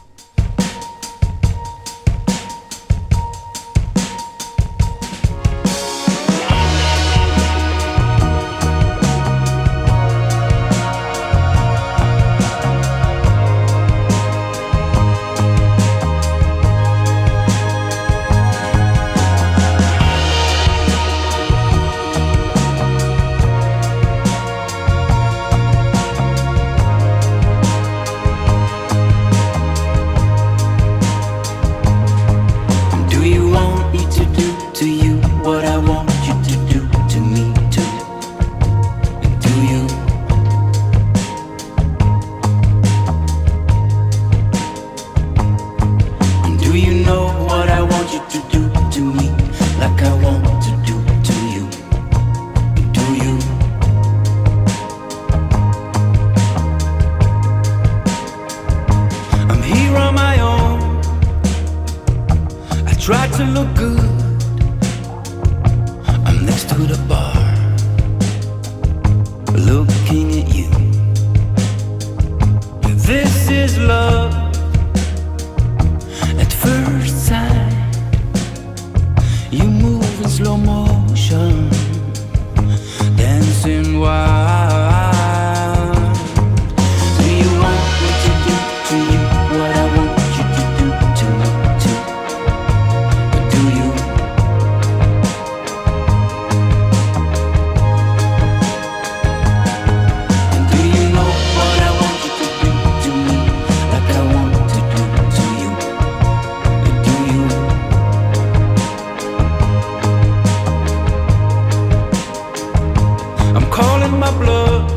[113.73, 114.91] Calling my bluff.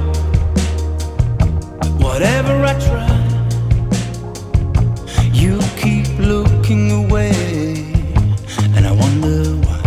[1.99, 3.17] Whatever I try,
[5.33, 7.33] you keep looking away,
[8.77, 9.81] and I wonder why.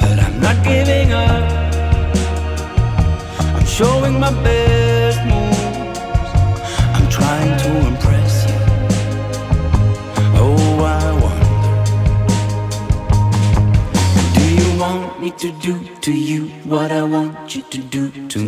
[0.00, 1.44] But I'm not giving up.
[3.56, 5.62] I'm showing my best moves.
[6.96, 8.58] I'm trying to impress you.
[10.34, 11.52] Oh, I wonder.
[14.34, 18.41] Do you want me to do to you what I want you to do to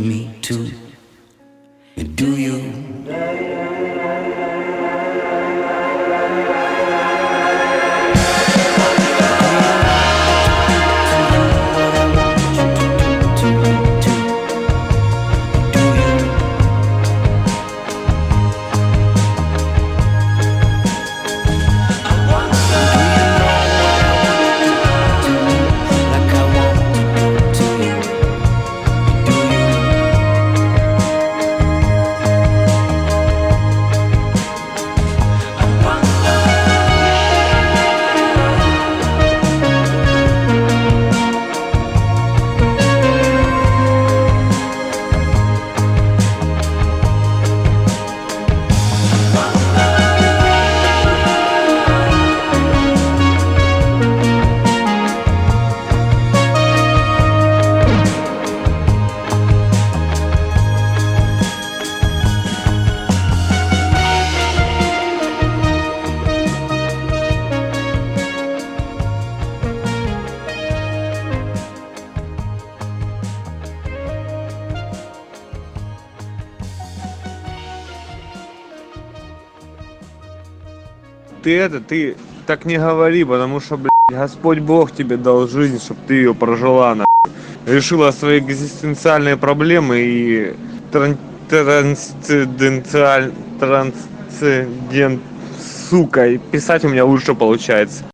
[81.45, 82.17] Ты это, ты
[82.47, 86.95] так не говори, потому что, блядь, Господь Бог тебе дал жизнь, чтобы ты ее прожила,
[86.95, 87.05] на.
[87.67, 90.55] решила свои экзистенциальные проблемы и
[90.91, 91.19] тран-
[91.51, 93.31] трансценденталь...
[93.61, 95.21] трансцендент...
[95.91, 98.05] Сука, и писать у меня лучше получается.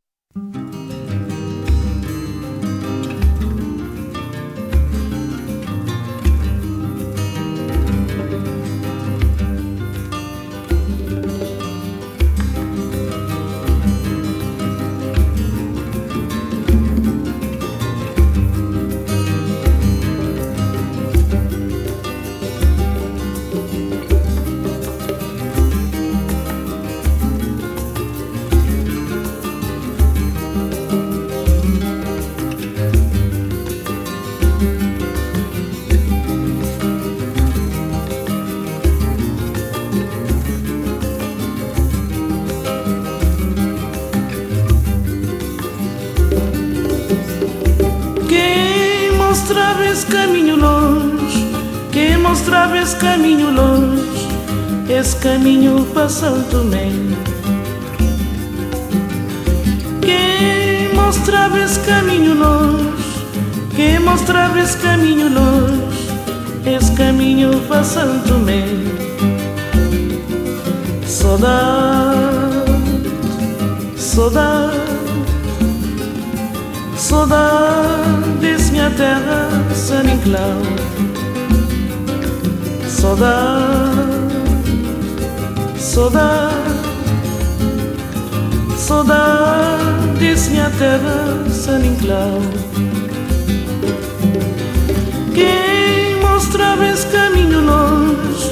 [95.34, 98.50] Quem mostrava esse caminho longe?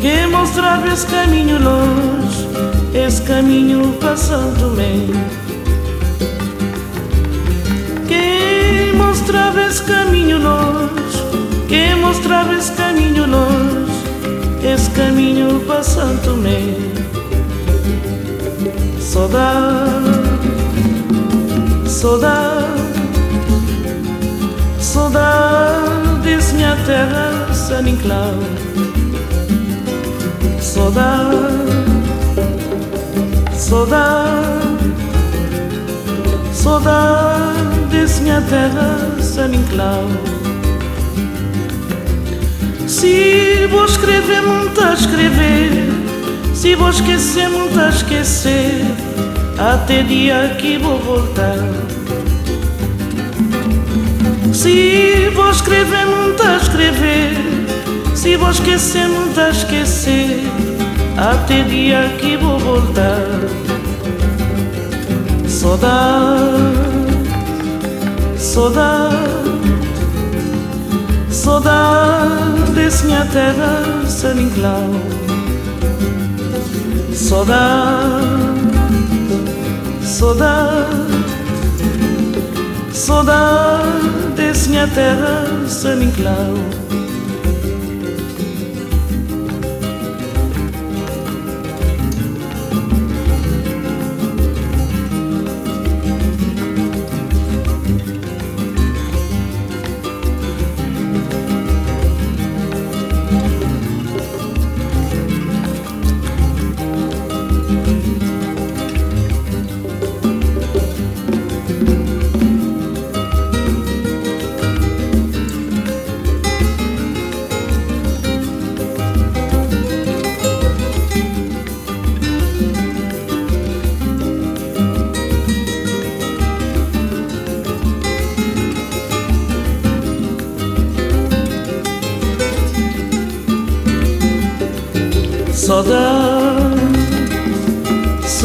[0.00, 2.48] Quem mostrava esse caminho longe?
[2.94, 5.06] Esse caminho São Tomé
[8.10, 11.22] quem mostrava esse caminho longe,
[11.68, 13.92] quem mostrava esse caminho longe,
[14.64, 16.74] esse caminho para Santo Tomé.
[18.98, 20.30] Saudade,
[21.86, 22.80] saudade,
[26.20, 28.34] saudades, minha terra, San Inclau.
[30.60, 31.36] Saudade,
[33.52, 34.50] saudade.
[36.52, 40.04] Saudades, minha terra, San Inclau
[42.86, 45.88] Se vou escrever, muito a escrever
[46.52, 48.84] Se vou esquecer, muito a esquecer
[49.58, 51.89] Até dia que vou voltar
[54.60, 57.34] Se vou escrever, muito a escrever.
[58.14, 60.42] Se vou esquecer, muito a esquecer.
[61.16, 63.40] Até dia que vou voltar.
[65.48, 66.44] Saudade,
[68.36, 69.16] saudade,
[71.30, 74.90] saudades, minha terra, San Inclau.
[77.14, 78.10] Saudade,
[80.02, 81.00] saudade,
[84.40, 86.79] tes nie terra se m'inclau.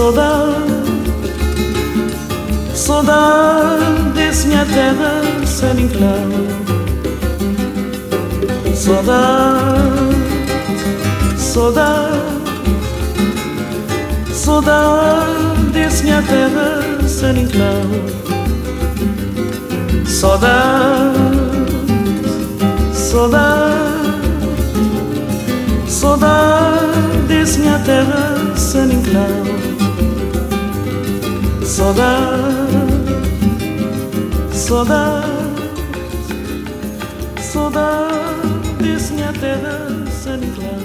[0.05, 0.69] Saudade,
[2.75, 6.29] saudade, minha terra sem inclão.
[8.75, 9.81] Saudade,
[11.39, 12.19] saudade,
[14.31, 17.89] saudade, minha terra sem inclão.
[20.05, 21.17] Saudade,
[22.93, 23.73] saudade,
[25.87, 29.74] saudade, minha terra sem inclão.
[40.25, 40.79] San Inclau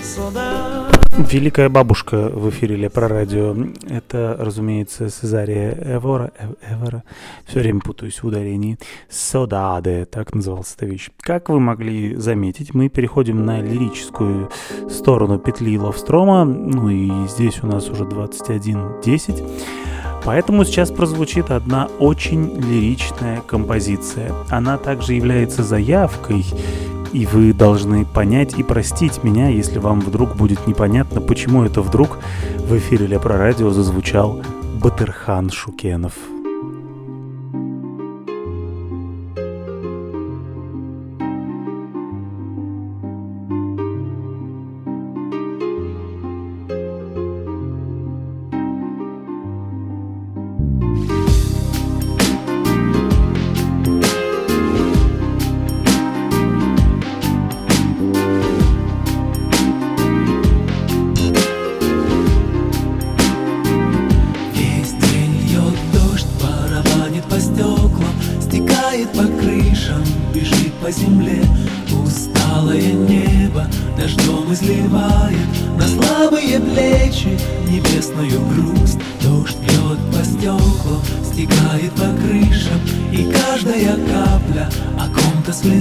[0.00, 0.94] Saudade
[1.30, 3.56] Великая бабушка в эфире Лепро Радио.
[3.88, 6.32] Это, разумеется, Цезария Эвора.
[6.38, 7.04] Эв- Эвора.
[7.54, 8.78] Все время путаюсь в ударении.
[9.08, 11.10] Содаде, так называлась эта вещь.
[11.20, 14.50] Как вы могли заметить, мы переходим на лирическую
[14.90, 16.42] сторону петли Ловстрома.
[16.42, 19.48] Ну и здесь у нас уже 21.10.
[20.24, 24.34] Поэтому сейчас прозвучит одна очень лиричная композиция.
[24.50, 26.44] Она также является заявкой
[27.12, 32.18] и вы должны понять и простить меня, если вам вдруг будет непонятно, почему это вдруг
[32.58, 34.42] в эфире Лепро Радио зазвучал
[34.82, 36.14] Батырхан Шукенов.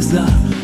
[0.04, 0.63] is love.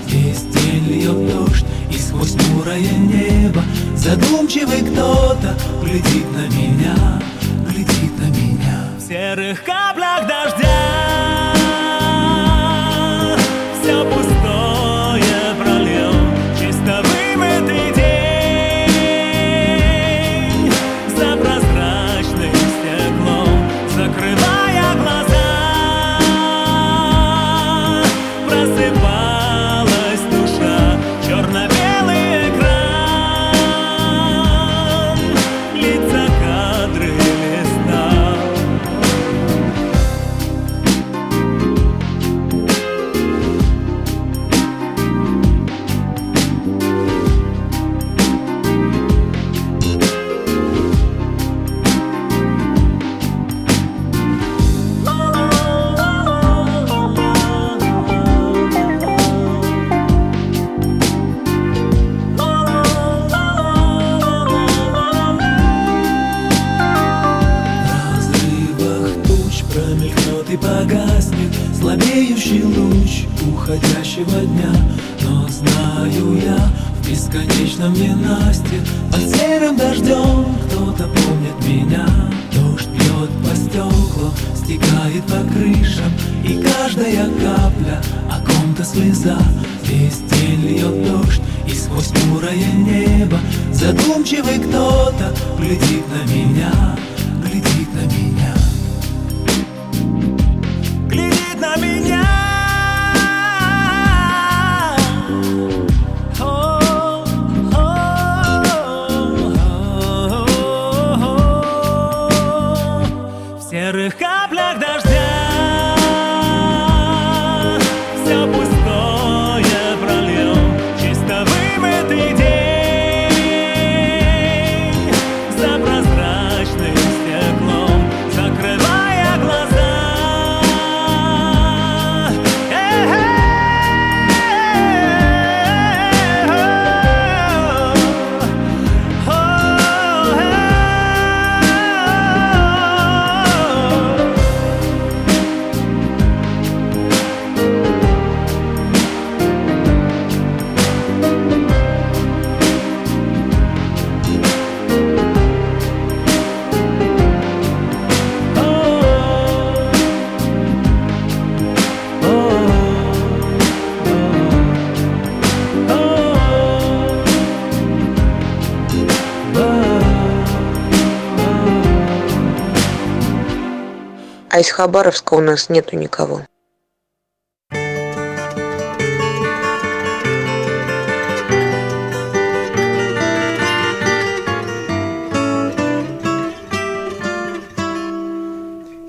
[174.59, 176.41] А из Хабаровска у нас нету никого.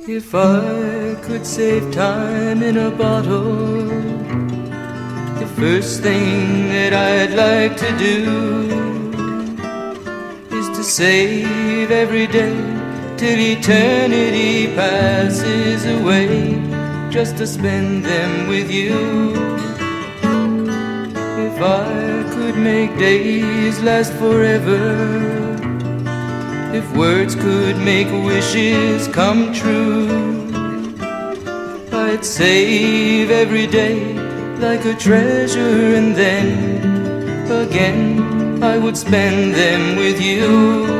[0.07, 3.89] If I could save time in a bottle,
[5.41, 8.15] the first thing that I'd like to do
[10.57, 12.80] is to save every day
[13.21, 16.59] till eternity passes away,
[17.11, 18.97] just to spend them with you.
[21.47, 24.81] If I could make days last forever,
[26.73, 30.09] if words could make wishes come true,
[31.93, 34.15] I'd save every day
[34.67, 36.49] like a treasure and then
[37.53, 41.00] again I would spend them with you.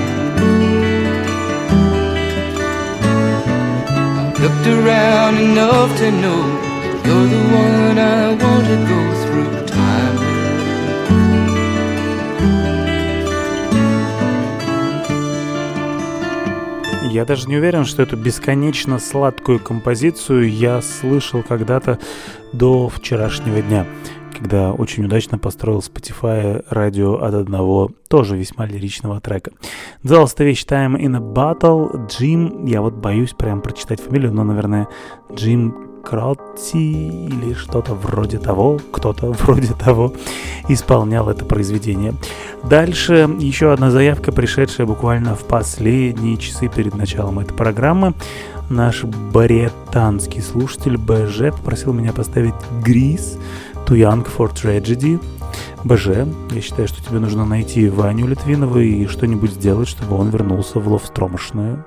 [4.41, 6.41] Looked around enough to know
[7.05, 10.31] you're the one I want to go through time.
[17.11, 21.99] Я даже не уверен, что эту бесконечно сладкую композицию я слышал когда-то
[22.51, 23.85] до вчерашнего дня,
[24.41, 29.51] когда очень удачно построил Spotify радио от одного тоже весьма лиричного трека.
[30.01, 32.07] Называлась эта вещь Time in a Battle.
[32.07, 34.87] Джим, я вот боюсь прям прочитать фамилию, но, наверное,
[35.31, 40.15] Джим Кротти или что-то вроде того, кто-то вроде того
[40.67, 42.15] исполнял это произведение.
[42.63, 48.15] Дальше еще одна заявка, пришедшая буквально в последние часы перед началом этой программы.
[48.71, 53.37] Наш бариетанский слушатель БЖ попросил меня поставить Грис
[53.85, 55.19] Too Young for Tragedy.
[55.83, 60.79] БЖ, я считаю, что тебе нужно найти Ваню Литвинова и что-нибудь сделать, чтобы он вернулся
[60.79, 61.83] в Ловстромошную.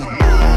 [0.00, 0.53] thing.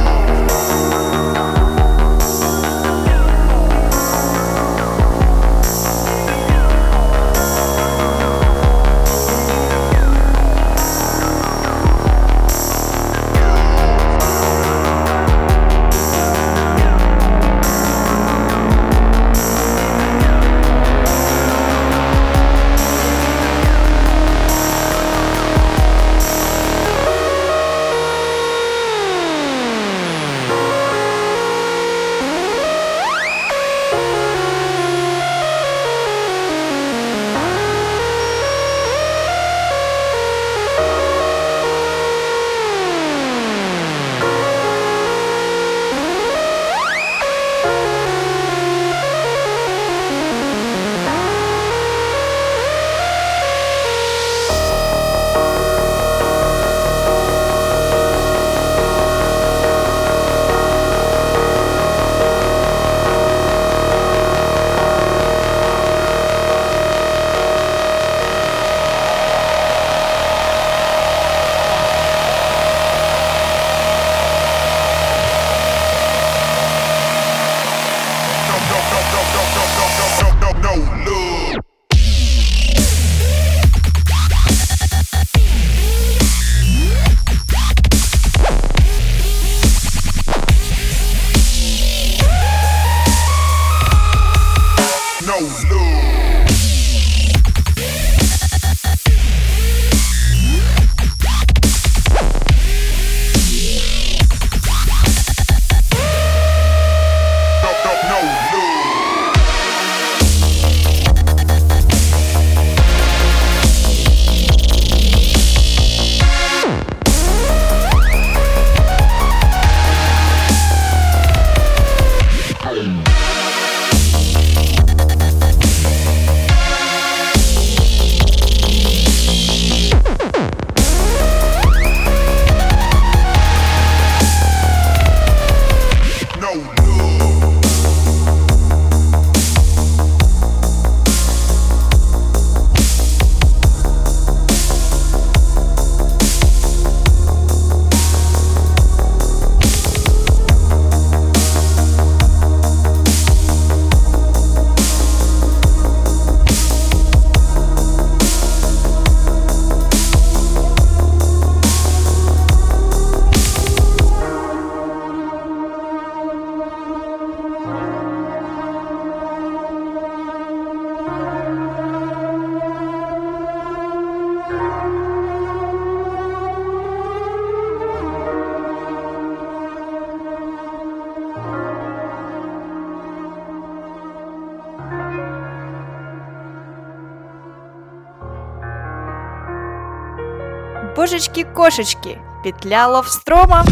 [191.18, 193.66] Божечки-кошечки, петля ловстрома.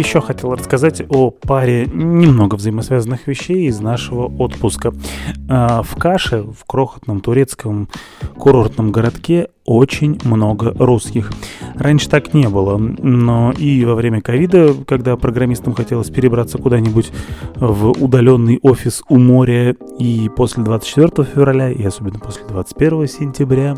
[0.00, 4.92] Еще хотел рассказать о паре немного взаимосвязанных вещей из нашего отпуска.
[5.48, 7.88] А, В Каше, в крохотном турецком
[8.36, 11.30] курортном городке, очень много русских.
[11.76, 17.12] Раньше так не было, но и во время ковида, когда программистам хотелось перебраться куда-нибудь
[17.54, 23.76] в удаленный офис у моря, и после 24 февраля, и особенно после 21 сентября,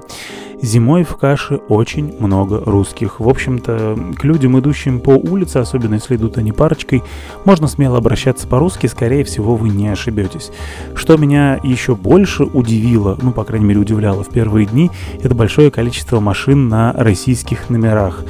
[0.62, 3.20] зимой в Каше очень много русских.
[3.20, 7.02] В общем-то, к людям, идущим по улице, особенно если идут они парочкой,
[7.44, 10.50] можно смело обращаться по-русски, скорее всего, вы не ошибетесь.
[10.94, 14.90] Что меня еще больше удивило, ну, по крайней мере, удивляло в первые дни,
[15.20, 18.24] это большое количество машин на российских номерах.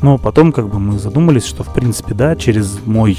[0.00, 3.18] Но потом как бы мы задумались, что в принципе да, через мой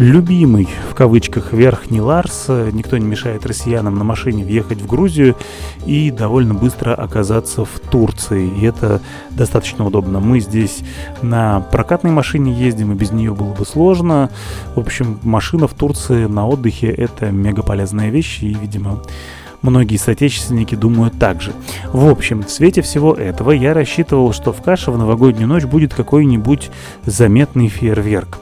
[0.00, 5.36] любимый, в кавычках, верхний Ларс, никто не мешает россиянам на машине въехать в Грузию
[5.84, 8.48] и довольно быстро оказаться в Турции.
[8.48, 10.18] И это достаточно удобно.
[10.18, 10.80] Мы здесь
[11.20, 14.30] на прокатной машине ездим, и без нее было бы сложно.
[14.74, 19.02] В общем, машина в Турции на отдыхе— это мега полезная вещь, и, видимо,
[19.62, 21.52] Многие соотечественники думают так же.
[21.92, 25.92] В общем, в свете всего этого я рассчитывал, что в Каше в новогоднюю ночь будет
[25.92, 26.70] какой-нибудь
[27.04, 28.38] заметный фейерверк.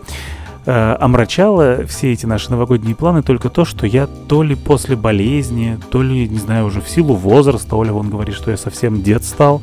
[0.70, 5.78] Э, омрачало все эти наши новогодние планы только то, что я то ли после болезни,
[5.90, 9.24] то ли, не знаю, уже в силу возраста, Оля вон говорит, что я совсем дед
[9.24, 9.62] стал,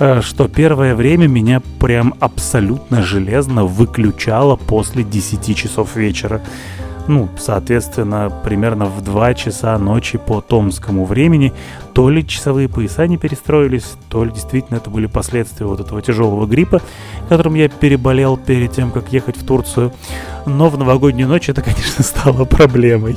[0.00, 6.42] э, что первое время меня прям абсолютно железно выключало после 10 часов вечера.
[7.08, 11.52] Ну, соответственно, примерно в 2 часа ночи по томскому времени.
[11.94, 16.46] То ли часовые пояса не перестроились, то ли действительно это были последствия вот этого тяжелого
[16.46, 16.80] гриппа,
[17.28, 19.92] которым я переболел перед тем, как ехать в Турцию.
[20.46, 23.16] Но в новогоднюю ночь это, конечно, стало проблемой.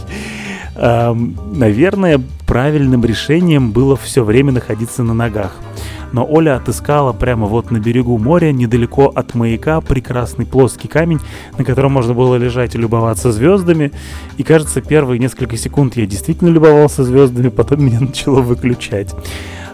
[0.76, 5.56] Эм, наверное, правильным решением было все время находиться на ногах.
[6.16, 11.20] Но Оля отыскала прямо вот на берегу моря, недалеко от маяка, прекрасный плоский камень,
[11.58, 13.92] на котором можно было лежать и любоваться звездами.
[14.38, 19.14] И кажется, первые несколько секунд я действительно любовался звездами, потом меня начало выключать.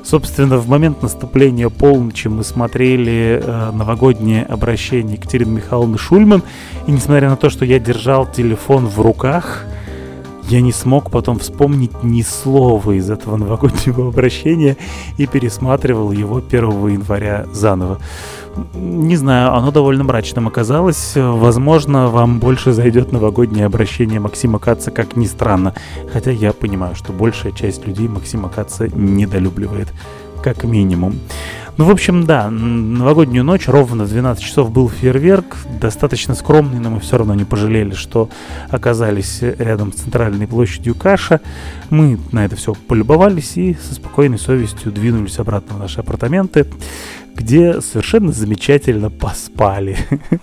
[0.04, 6.42] Собственно, в момент наступления полночи мы смотрели э, новогоднее обращение Екатерины Михайловны Шульман,
[6.88, 9.68] и несмотря на то, что я держал телефон в руках,
[10.50, 14.78] я не смог потом вспомнить ни слова из этого новогоднего обращения
[15.18, 18.00] и пересматривал его 1 января заново.
[18.74, 21.14] Не знаю, оно довольно мрачным оказалось.
[21.16, 25.74] Возможно, вам больше зайдет новогоднее обращение Максима Каца, как ни странно.
[26.12, 29.94] Хотя я понимаю, что большая часть людей Максима Каца недолюбливает,
[30.42, 31.20] как минимум.
[31.78, 36.90] Ну, в общем, да, новогоднюю ночь ровно в 12 часов был фейерверк, достаточно скромный, но
[36.90, 38.30] мы все равно не пожалели, что
[38.70, 41.40] оказались рядом с центральной площадью Каша.
[41.90, 46.68] Мы на это все полюбовались и со спокойной совестью двинулись обратно в наши апартаменты,
[47.34, 49.98] где совершенно замечательно поспали.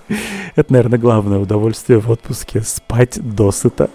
[0.57, 3.91] Это, наверное, главное удовольствие в отпуске— спать досыта.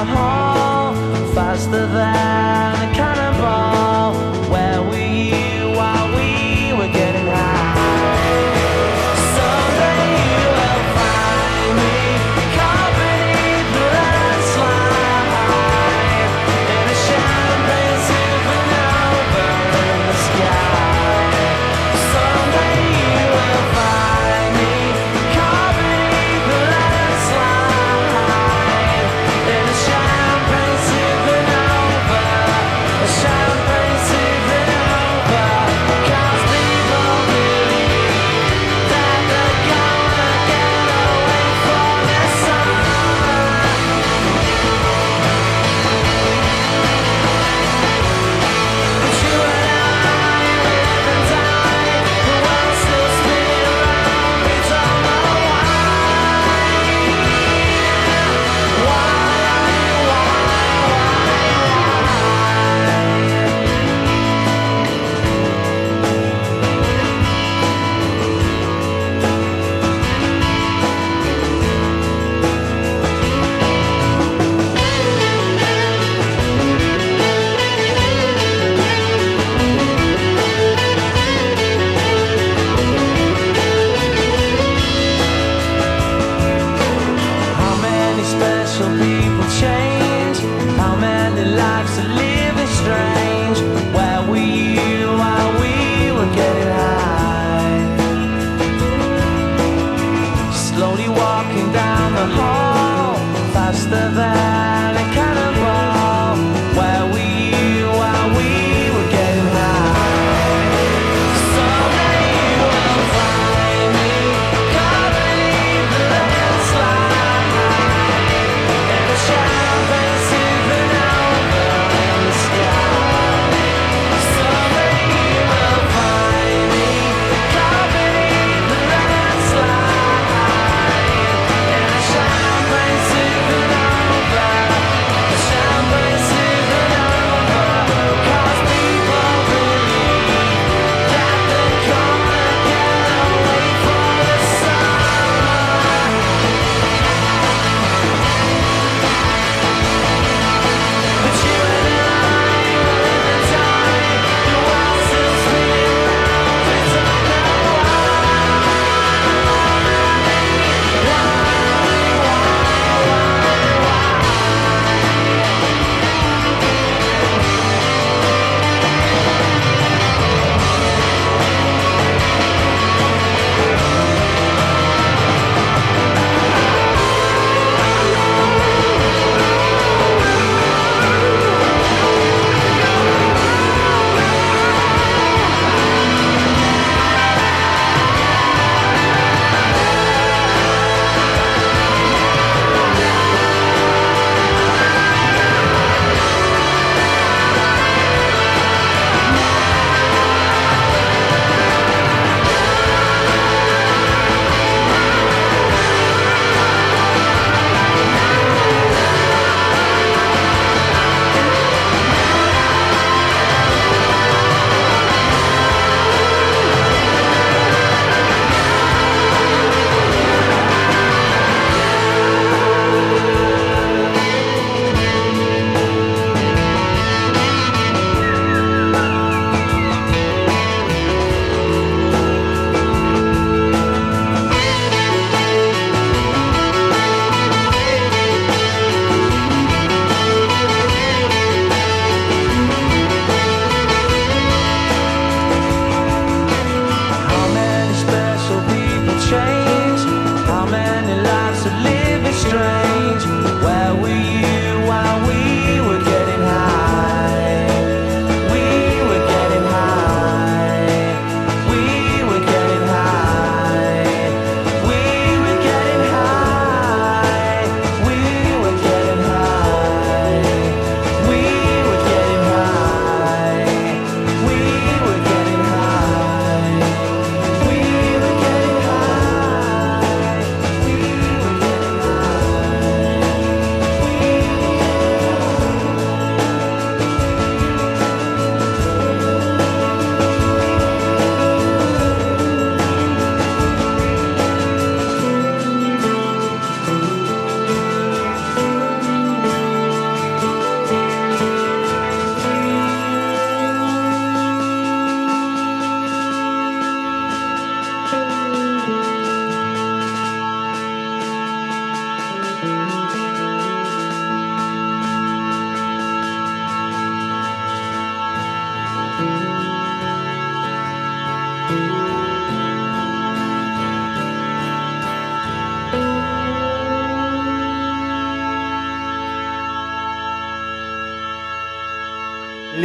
[0.00, 0.39] my heart.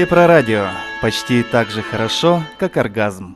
[0.06, 0.68] Лепрорадио.
[1.02, 3.35] Почти так же хорошо, как оргазм.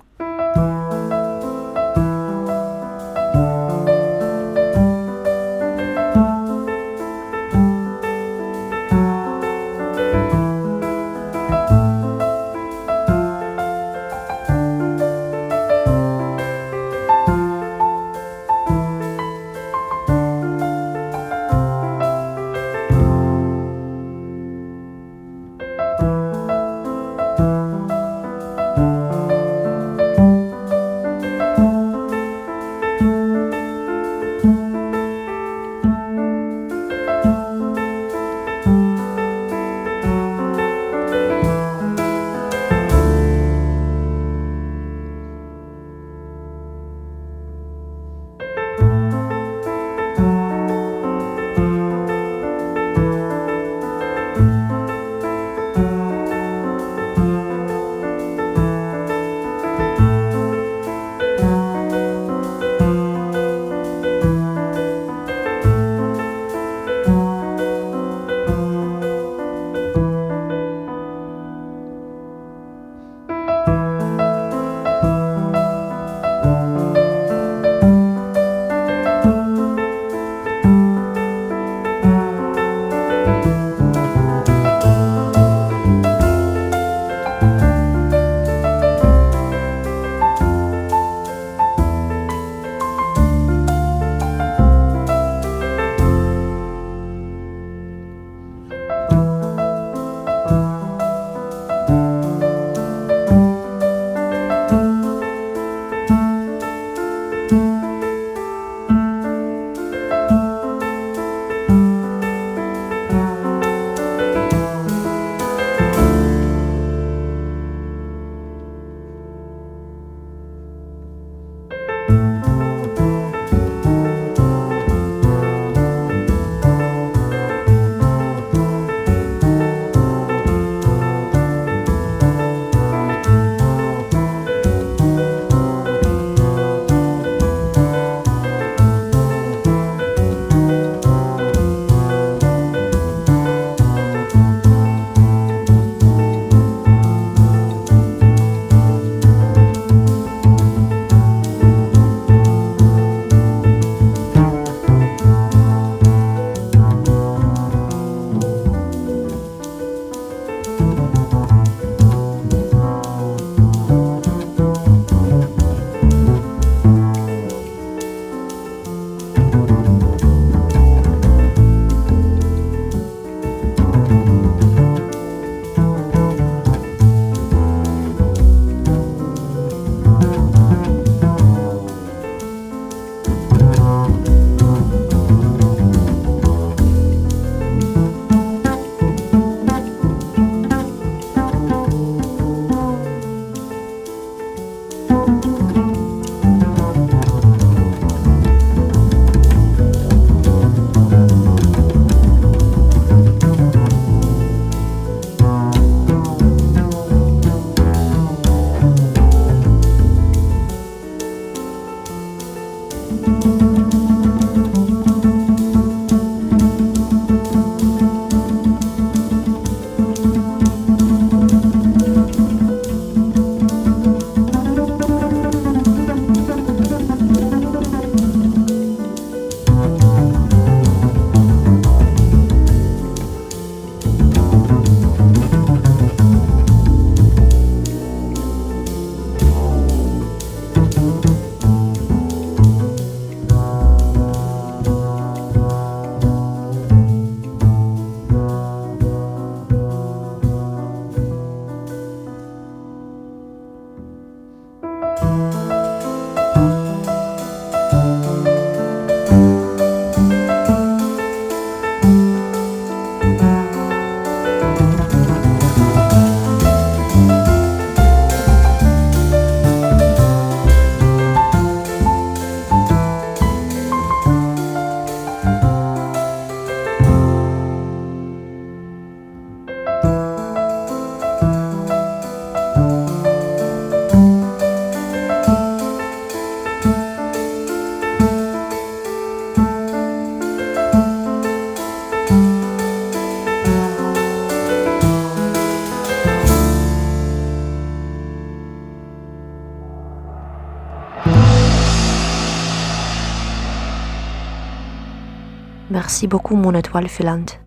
[306.20, 307.62] Merci beaucoup, mon étoile filante.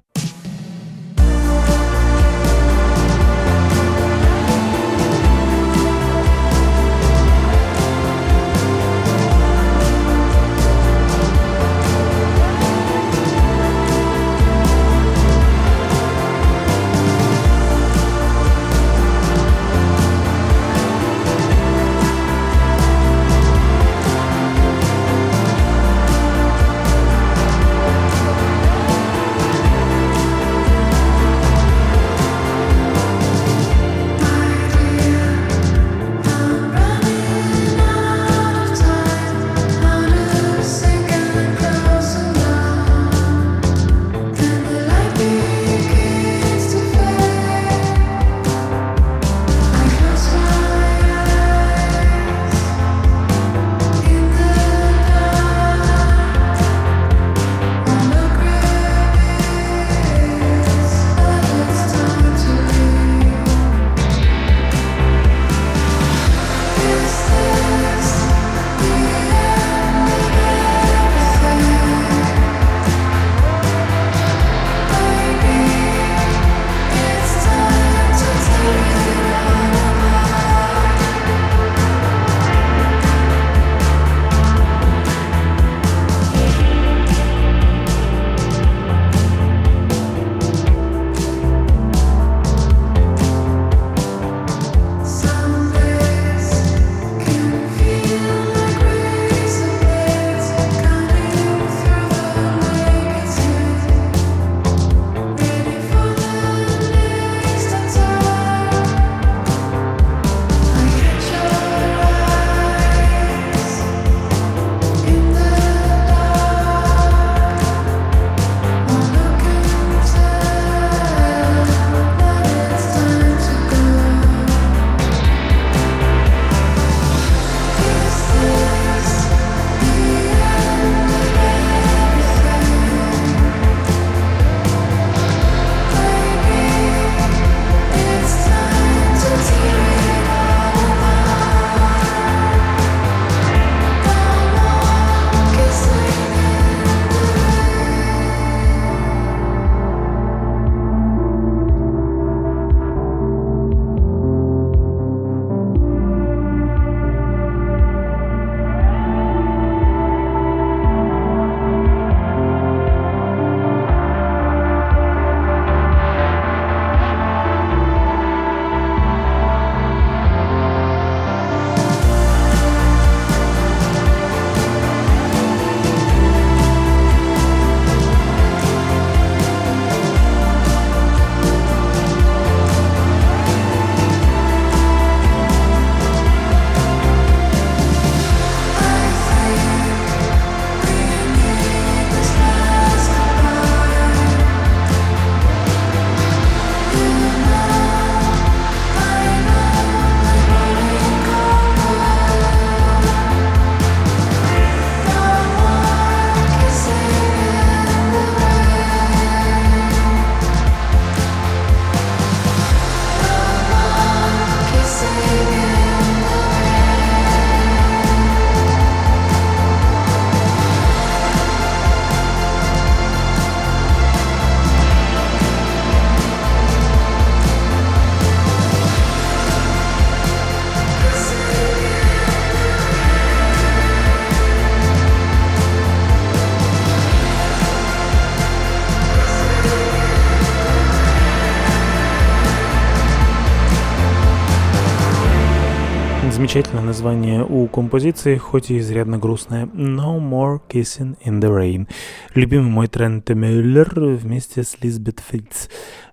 [247.02, 249.66] Название у композиции, хоть и изрядно грустное.
[249.66, 251.88] No More Kissing in the Rain.
[252.34, 255.68] Любимый мой Трент Мюллер вместе с Лизбет Фитц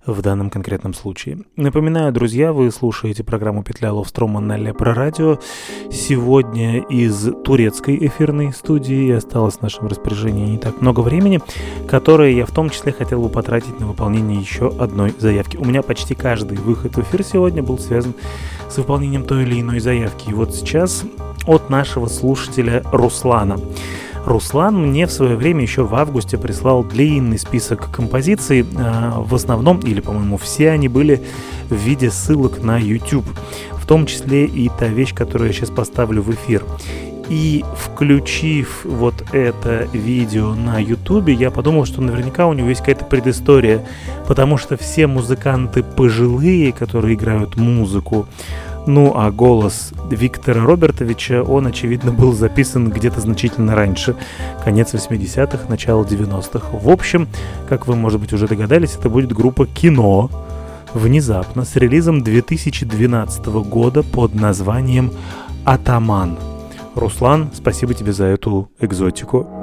[0.06, 1.46] в данном конкретном случае.
[1.56, 5.40] Напоминаю, друзья, вы слушаете программу «Петля Ловстрома» на Лепро Радио.
[5.90, 11.40] Сегодня из турецкой эфирной студии осталось в нашем распоряжении не так много времени,
[11.88, 15.56] которое я в том числе хотел бы потратить на выполнение еще одной заявки.
[15.56, 18.14] У меня почти каждый выход в эфир сегодня был связан
[18.70, 20.32] с выполнением той или иной заявки.
[20.32, 21.06] И вот сейчас
[21.48, 23.58] от нашего слушателя Руслана.
[24.30, 28.64] Руслан мне в свое время еще в августе прислал длинный список композиций.
[28.78, 31.24] а, В основном, или, по-моему, все они были
[31.70, 33.26] в виде ссылок на YouTube.
[33.74, 36.64] В том числе и та вещь, которую я сейчас поставлю в эфир.
[37.28, 43.06] И включив вот это видео на ютубе, я подумал, что наверняка у него есть какая-то
[43.06, 43.84] предыстория,
[44.28, 48.28] потому что все музыканты пожилые, которые играют музыку,
[48.90, 54.16] ну а голос Виктора Робертовича, он, очевидно, был записан где-то значительно раньше,
[54.64, 56.70] конец 80-х, начало 90-х.
[56.74, 57.28] В общем,
[57.70, 60.30] как вы, может быть, уже догадались, это будет группа «Кино»,
[60.94, 65.12] внезапно с релизом 2012 года под названием
[65.66, 66.38] «Атаман».
[66.96, 69.59] Руслан, спасибо тебе за эту экзотику.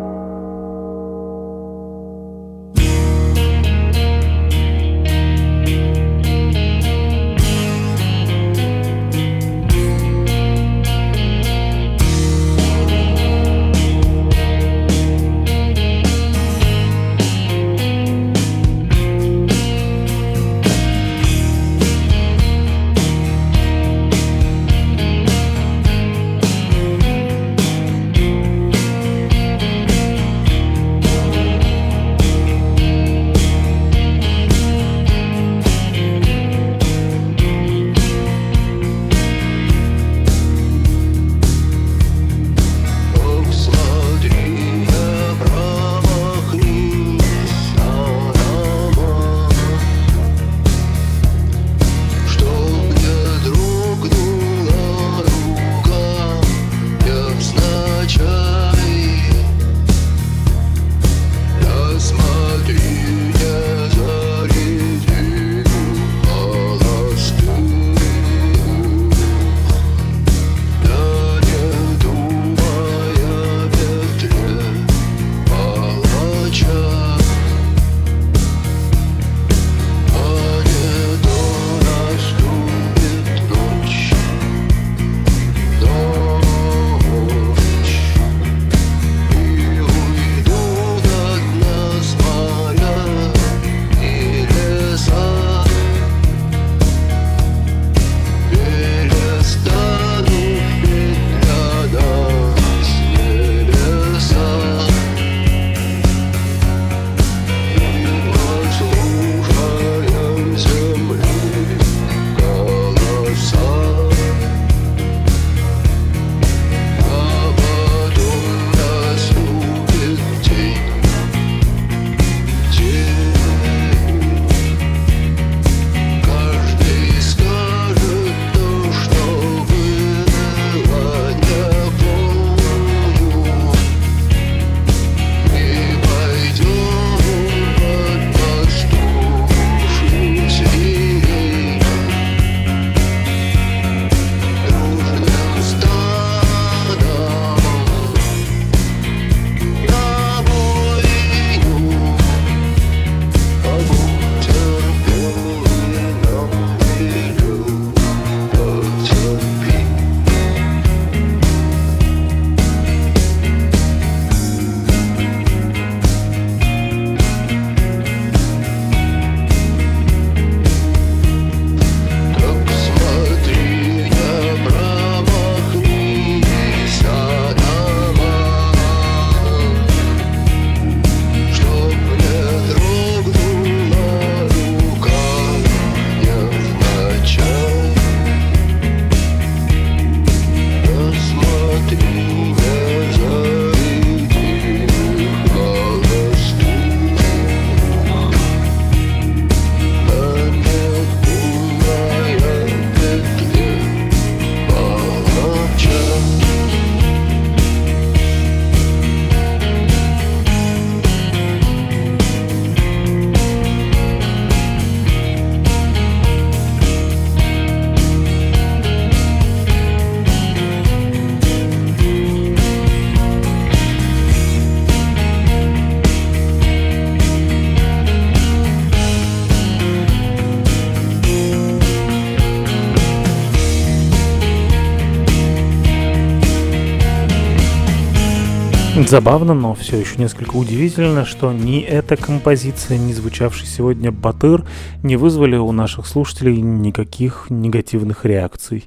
[239.06, 244.64] Забавно, но все еще несколько удивительно, что ни эта композиция, ни звучавший сегодня Батыр
[245.04, 248.84] не вызвали у наших слушателей никаких негативных реакций.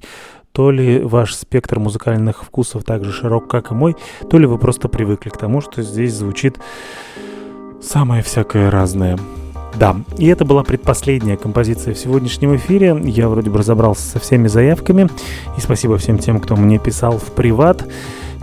[0.51, 3.95] То ли ваш спектр музыкальных вкусов так же широк, как и мой,
[4.29, 6.59] то ли вы просто привыкли к тому, что здесь звучит
[7.81, 9.17] самое всякое разное.
[9.77, 12.99] Да, и это была предпоследняя композиция в сегодняшнем эфире.
[13.05, 15.07] Я вроде бы разобрался со всеми заявками.
[15.57, 17.87] И спасибо всем тем, кто мне писал в приват.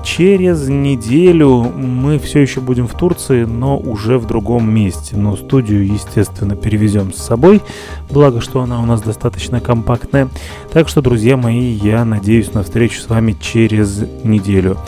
[0.07, 5.16] Через неделю мы все еще будем в Турции, но уже в другом месте.
[5.16, 7.61] Но студию, естественно, перевезем с собой,
[8.09, 10.28] благо, что она у нас достаточно компактная.
[10.73, 14.78] Так что, друзья мои, я надеюсь на встречу с вами через неделю.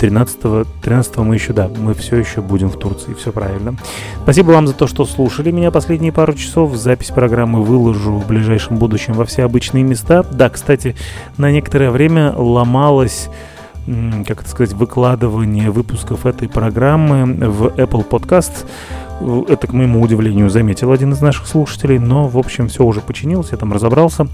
[0.00, 3.76] 13, 13 мы еще, да, мы все еще будем в Турции, все правильно.
[4.22, 6.74] Спасибо вам за то, что слушали меня последние пару часов.
[6.74, 10.22] Запись программы выложу в ближайшем будущем во все обычные места.
[10.22, 10.96] Да, кстати,
[11.36, 13.57] на некоторое время ломалось м,
[14.26, 18.66] как это сказать, выкладывание выпусков этой программы в Apple Podcast.
[19.48, 23.50] Это, к моему удивлению, заметил один из наших слушателей, но, в общем, все уже починилось,
[23.50, 24.28] я там разобрался.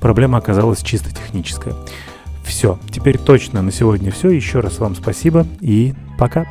[0.00, 1.74] Проблема оказалась чисто техническая.
[2.44, 4.30] Все, теперь точно на сегодня все.
[4.30, 6.46] Еще раз вам спасибо и пока.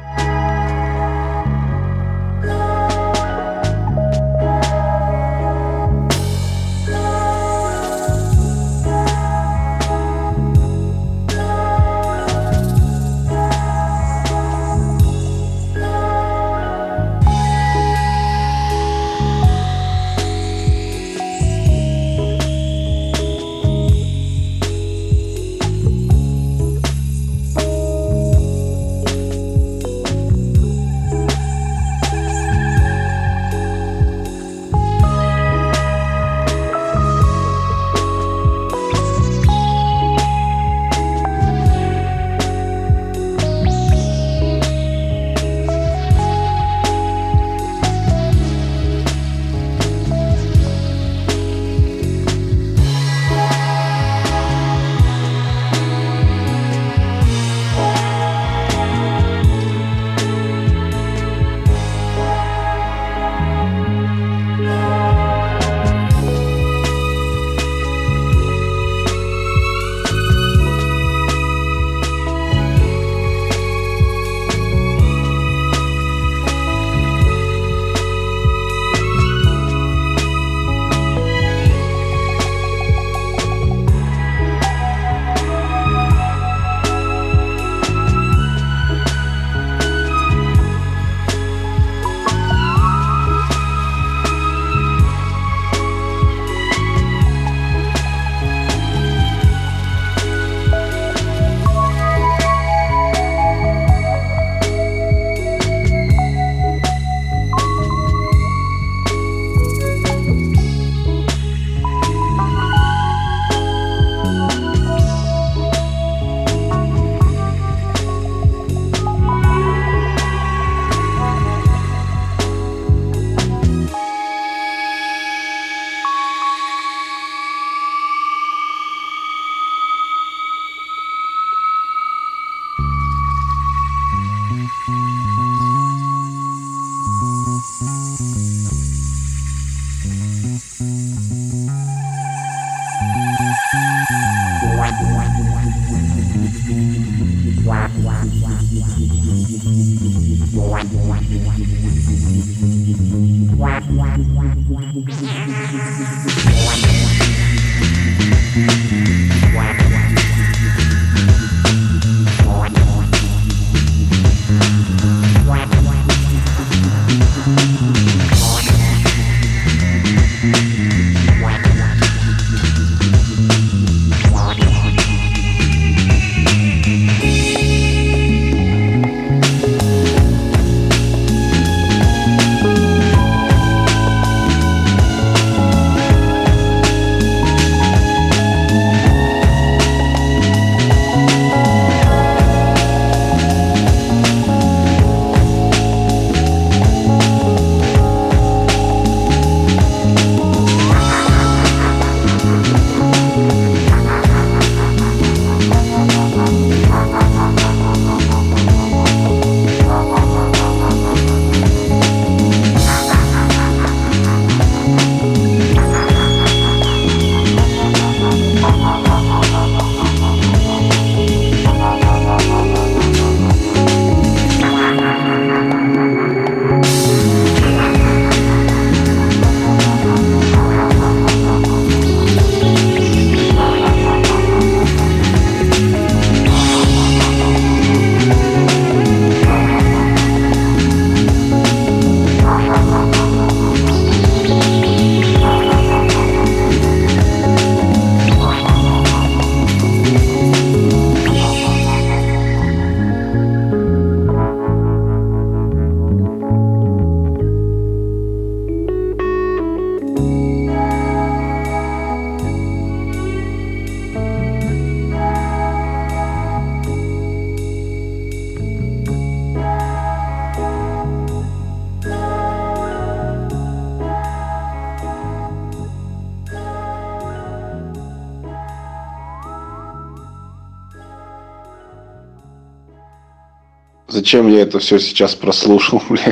[284.29, 286.31] Зачем я это все сейчас прослушал, бля?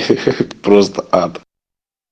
[0.61, 1.41] Просто ад.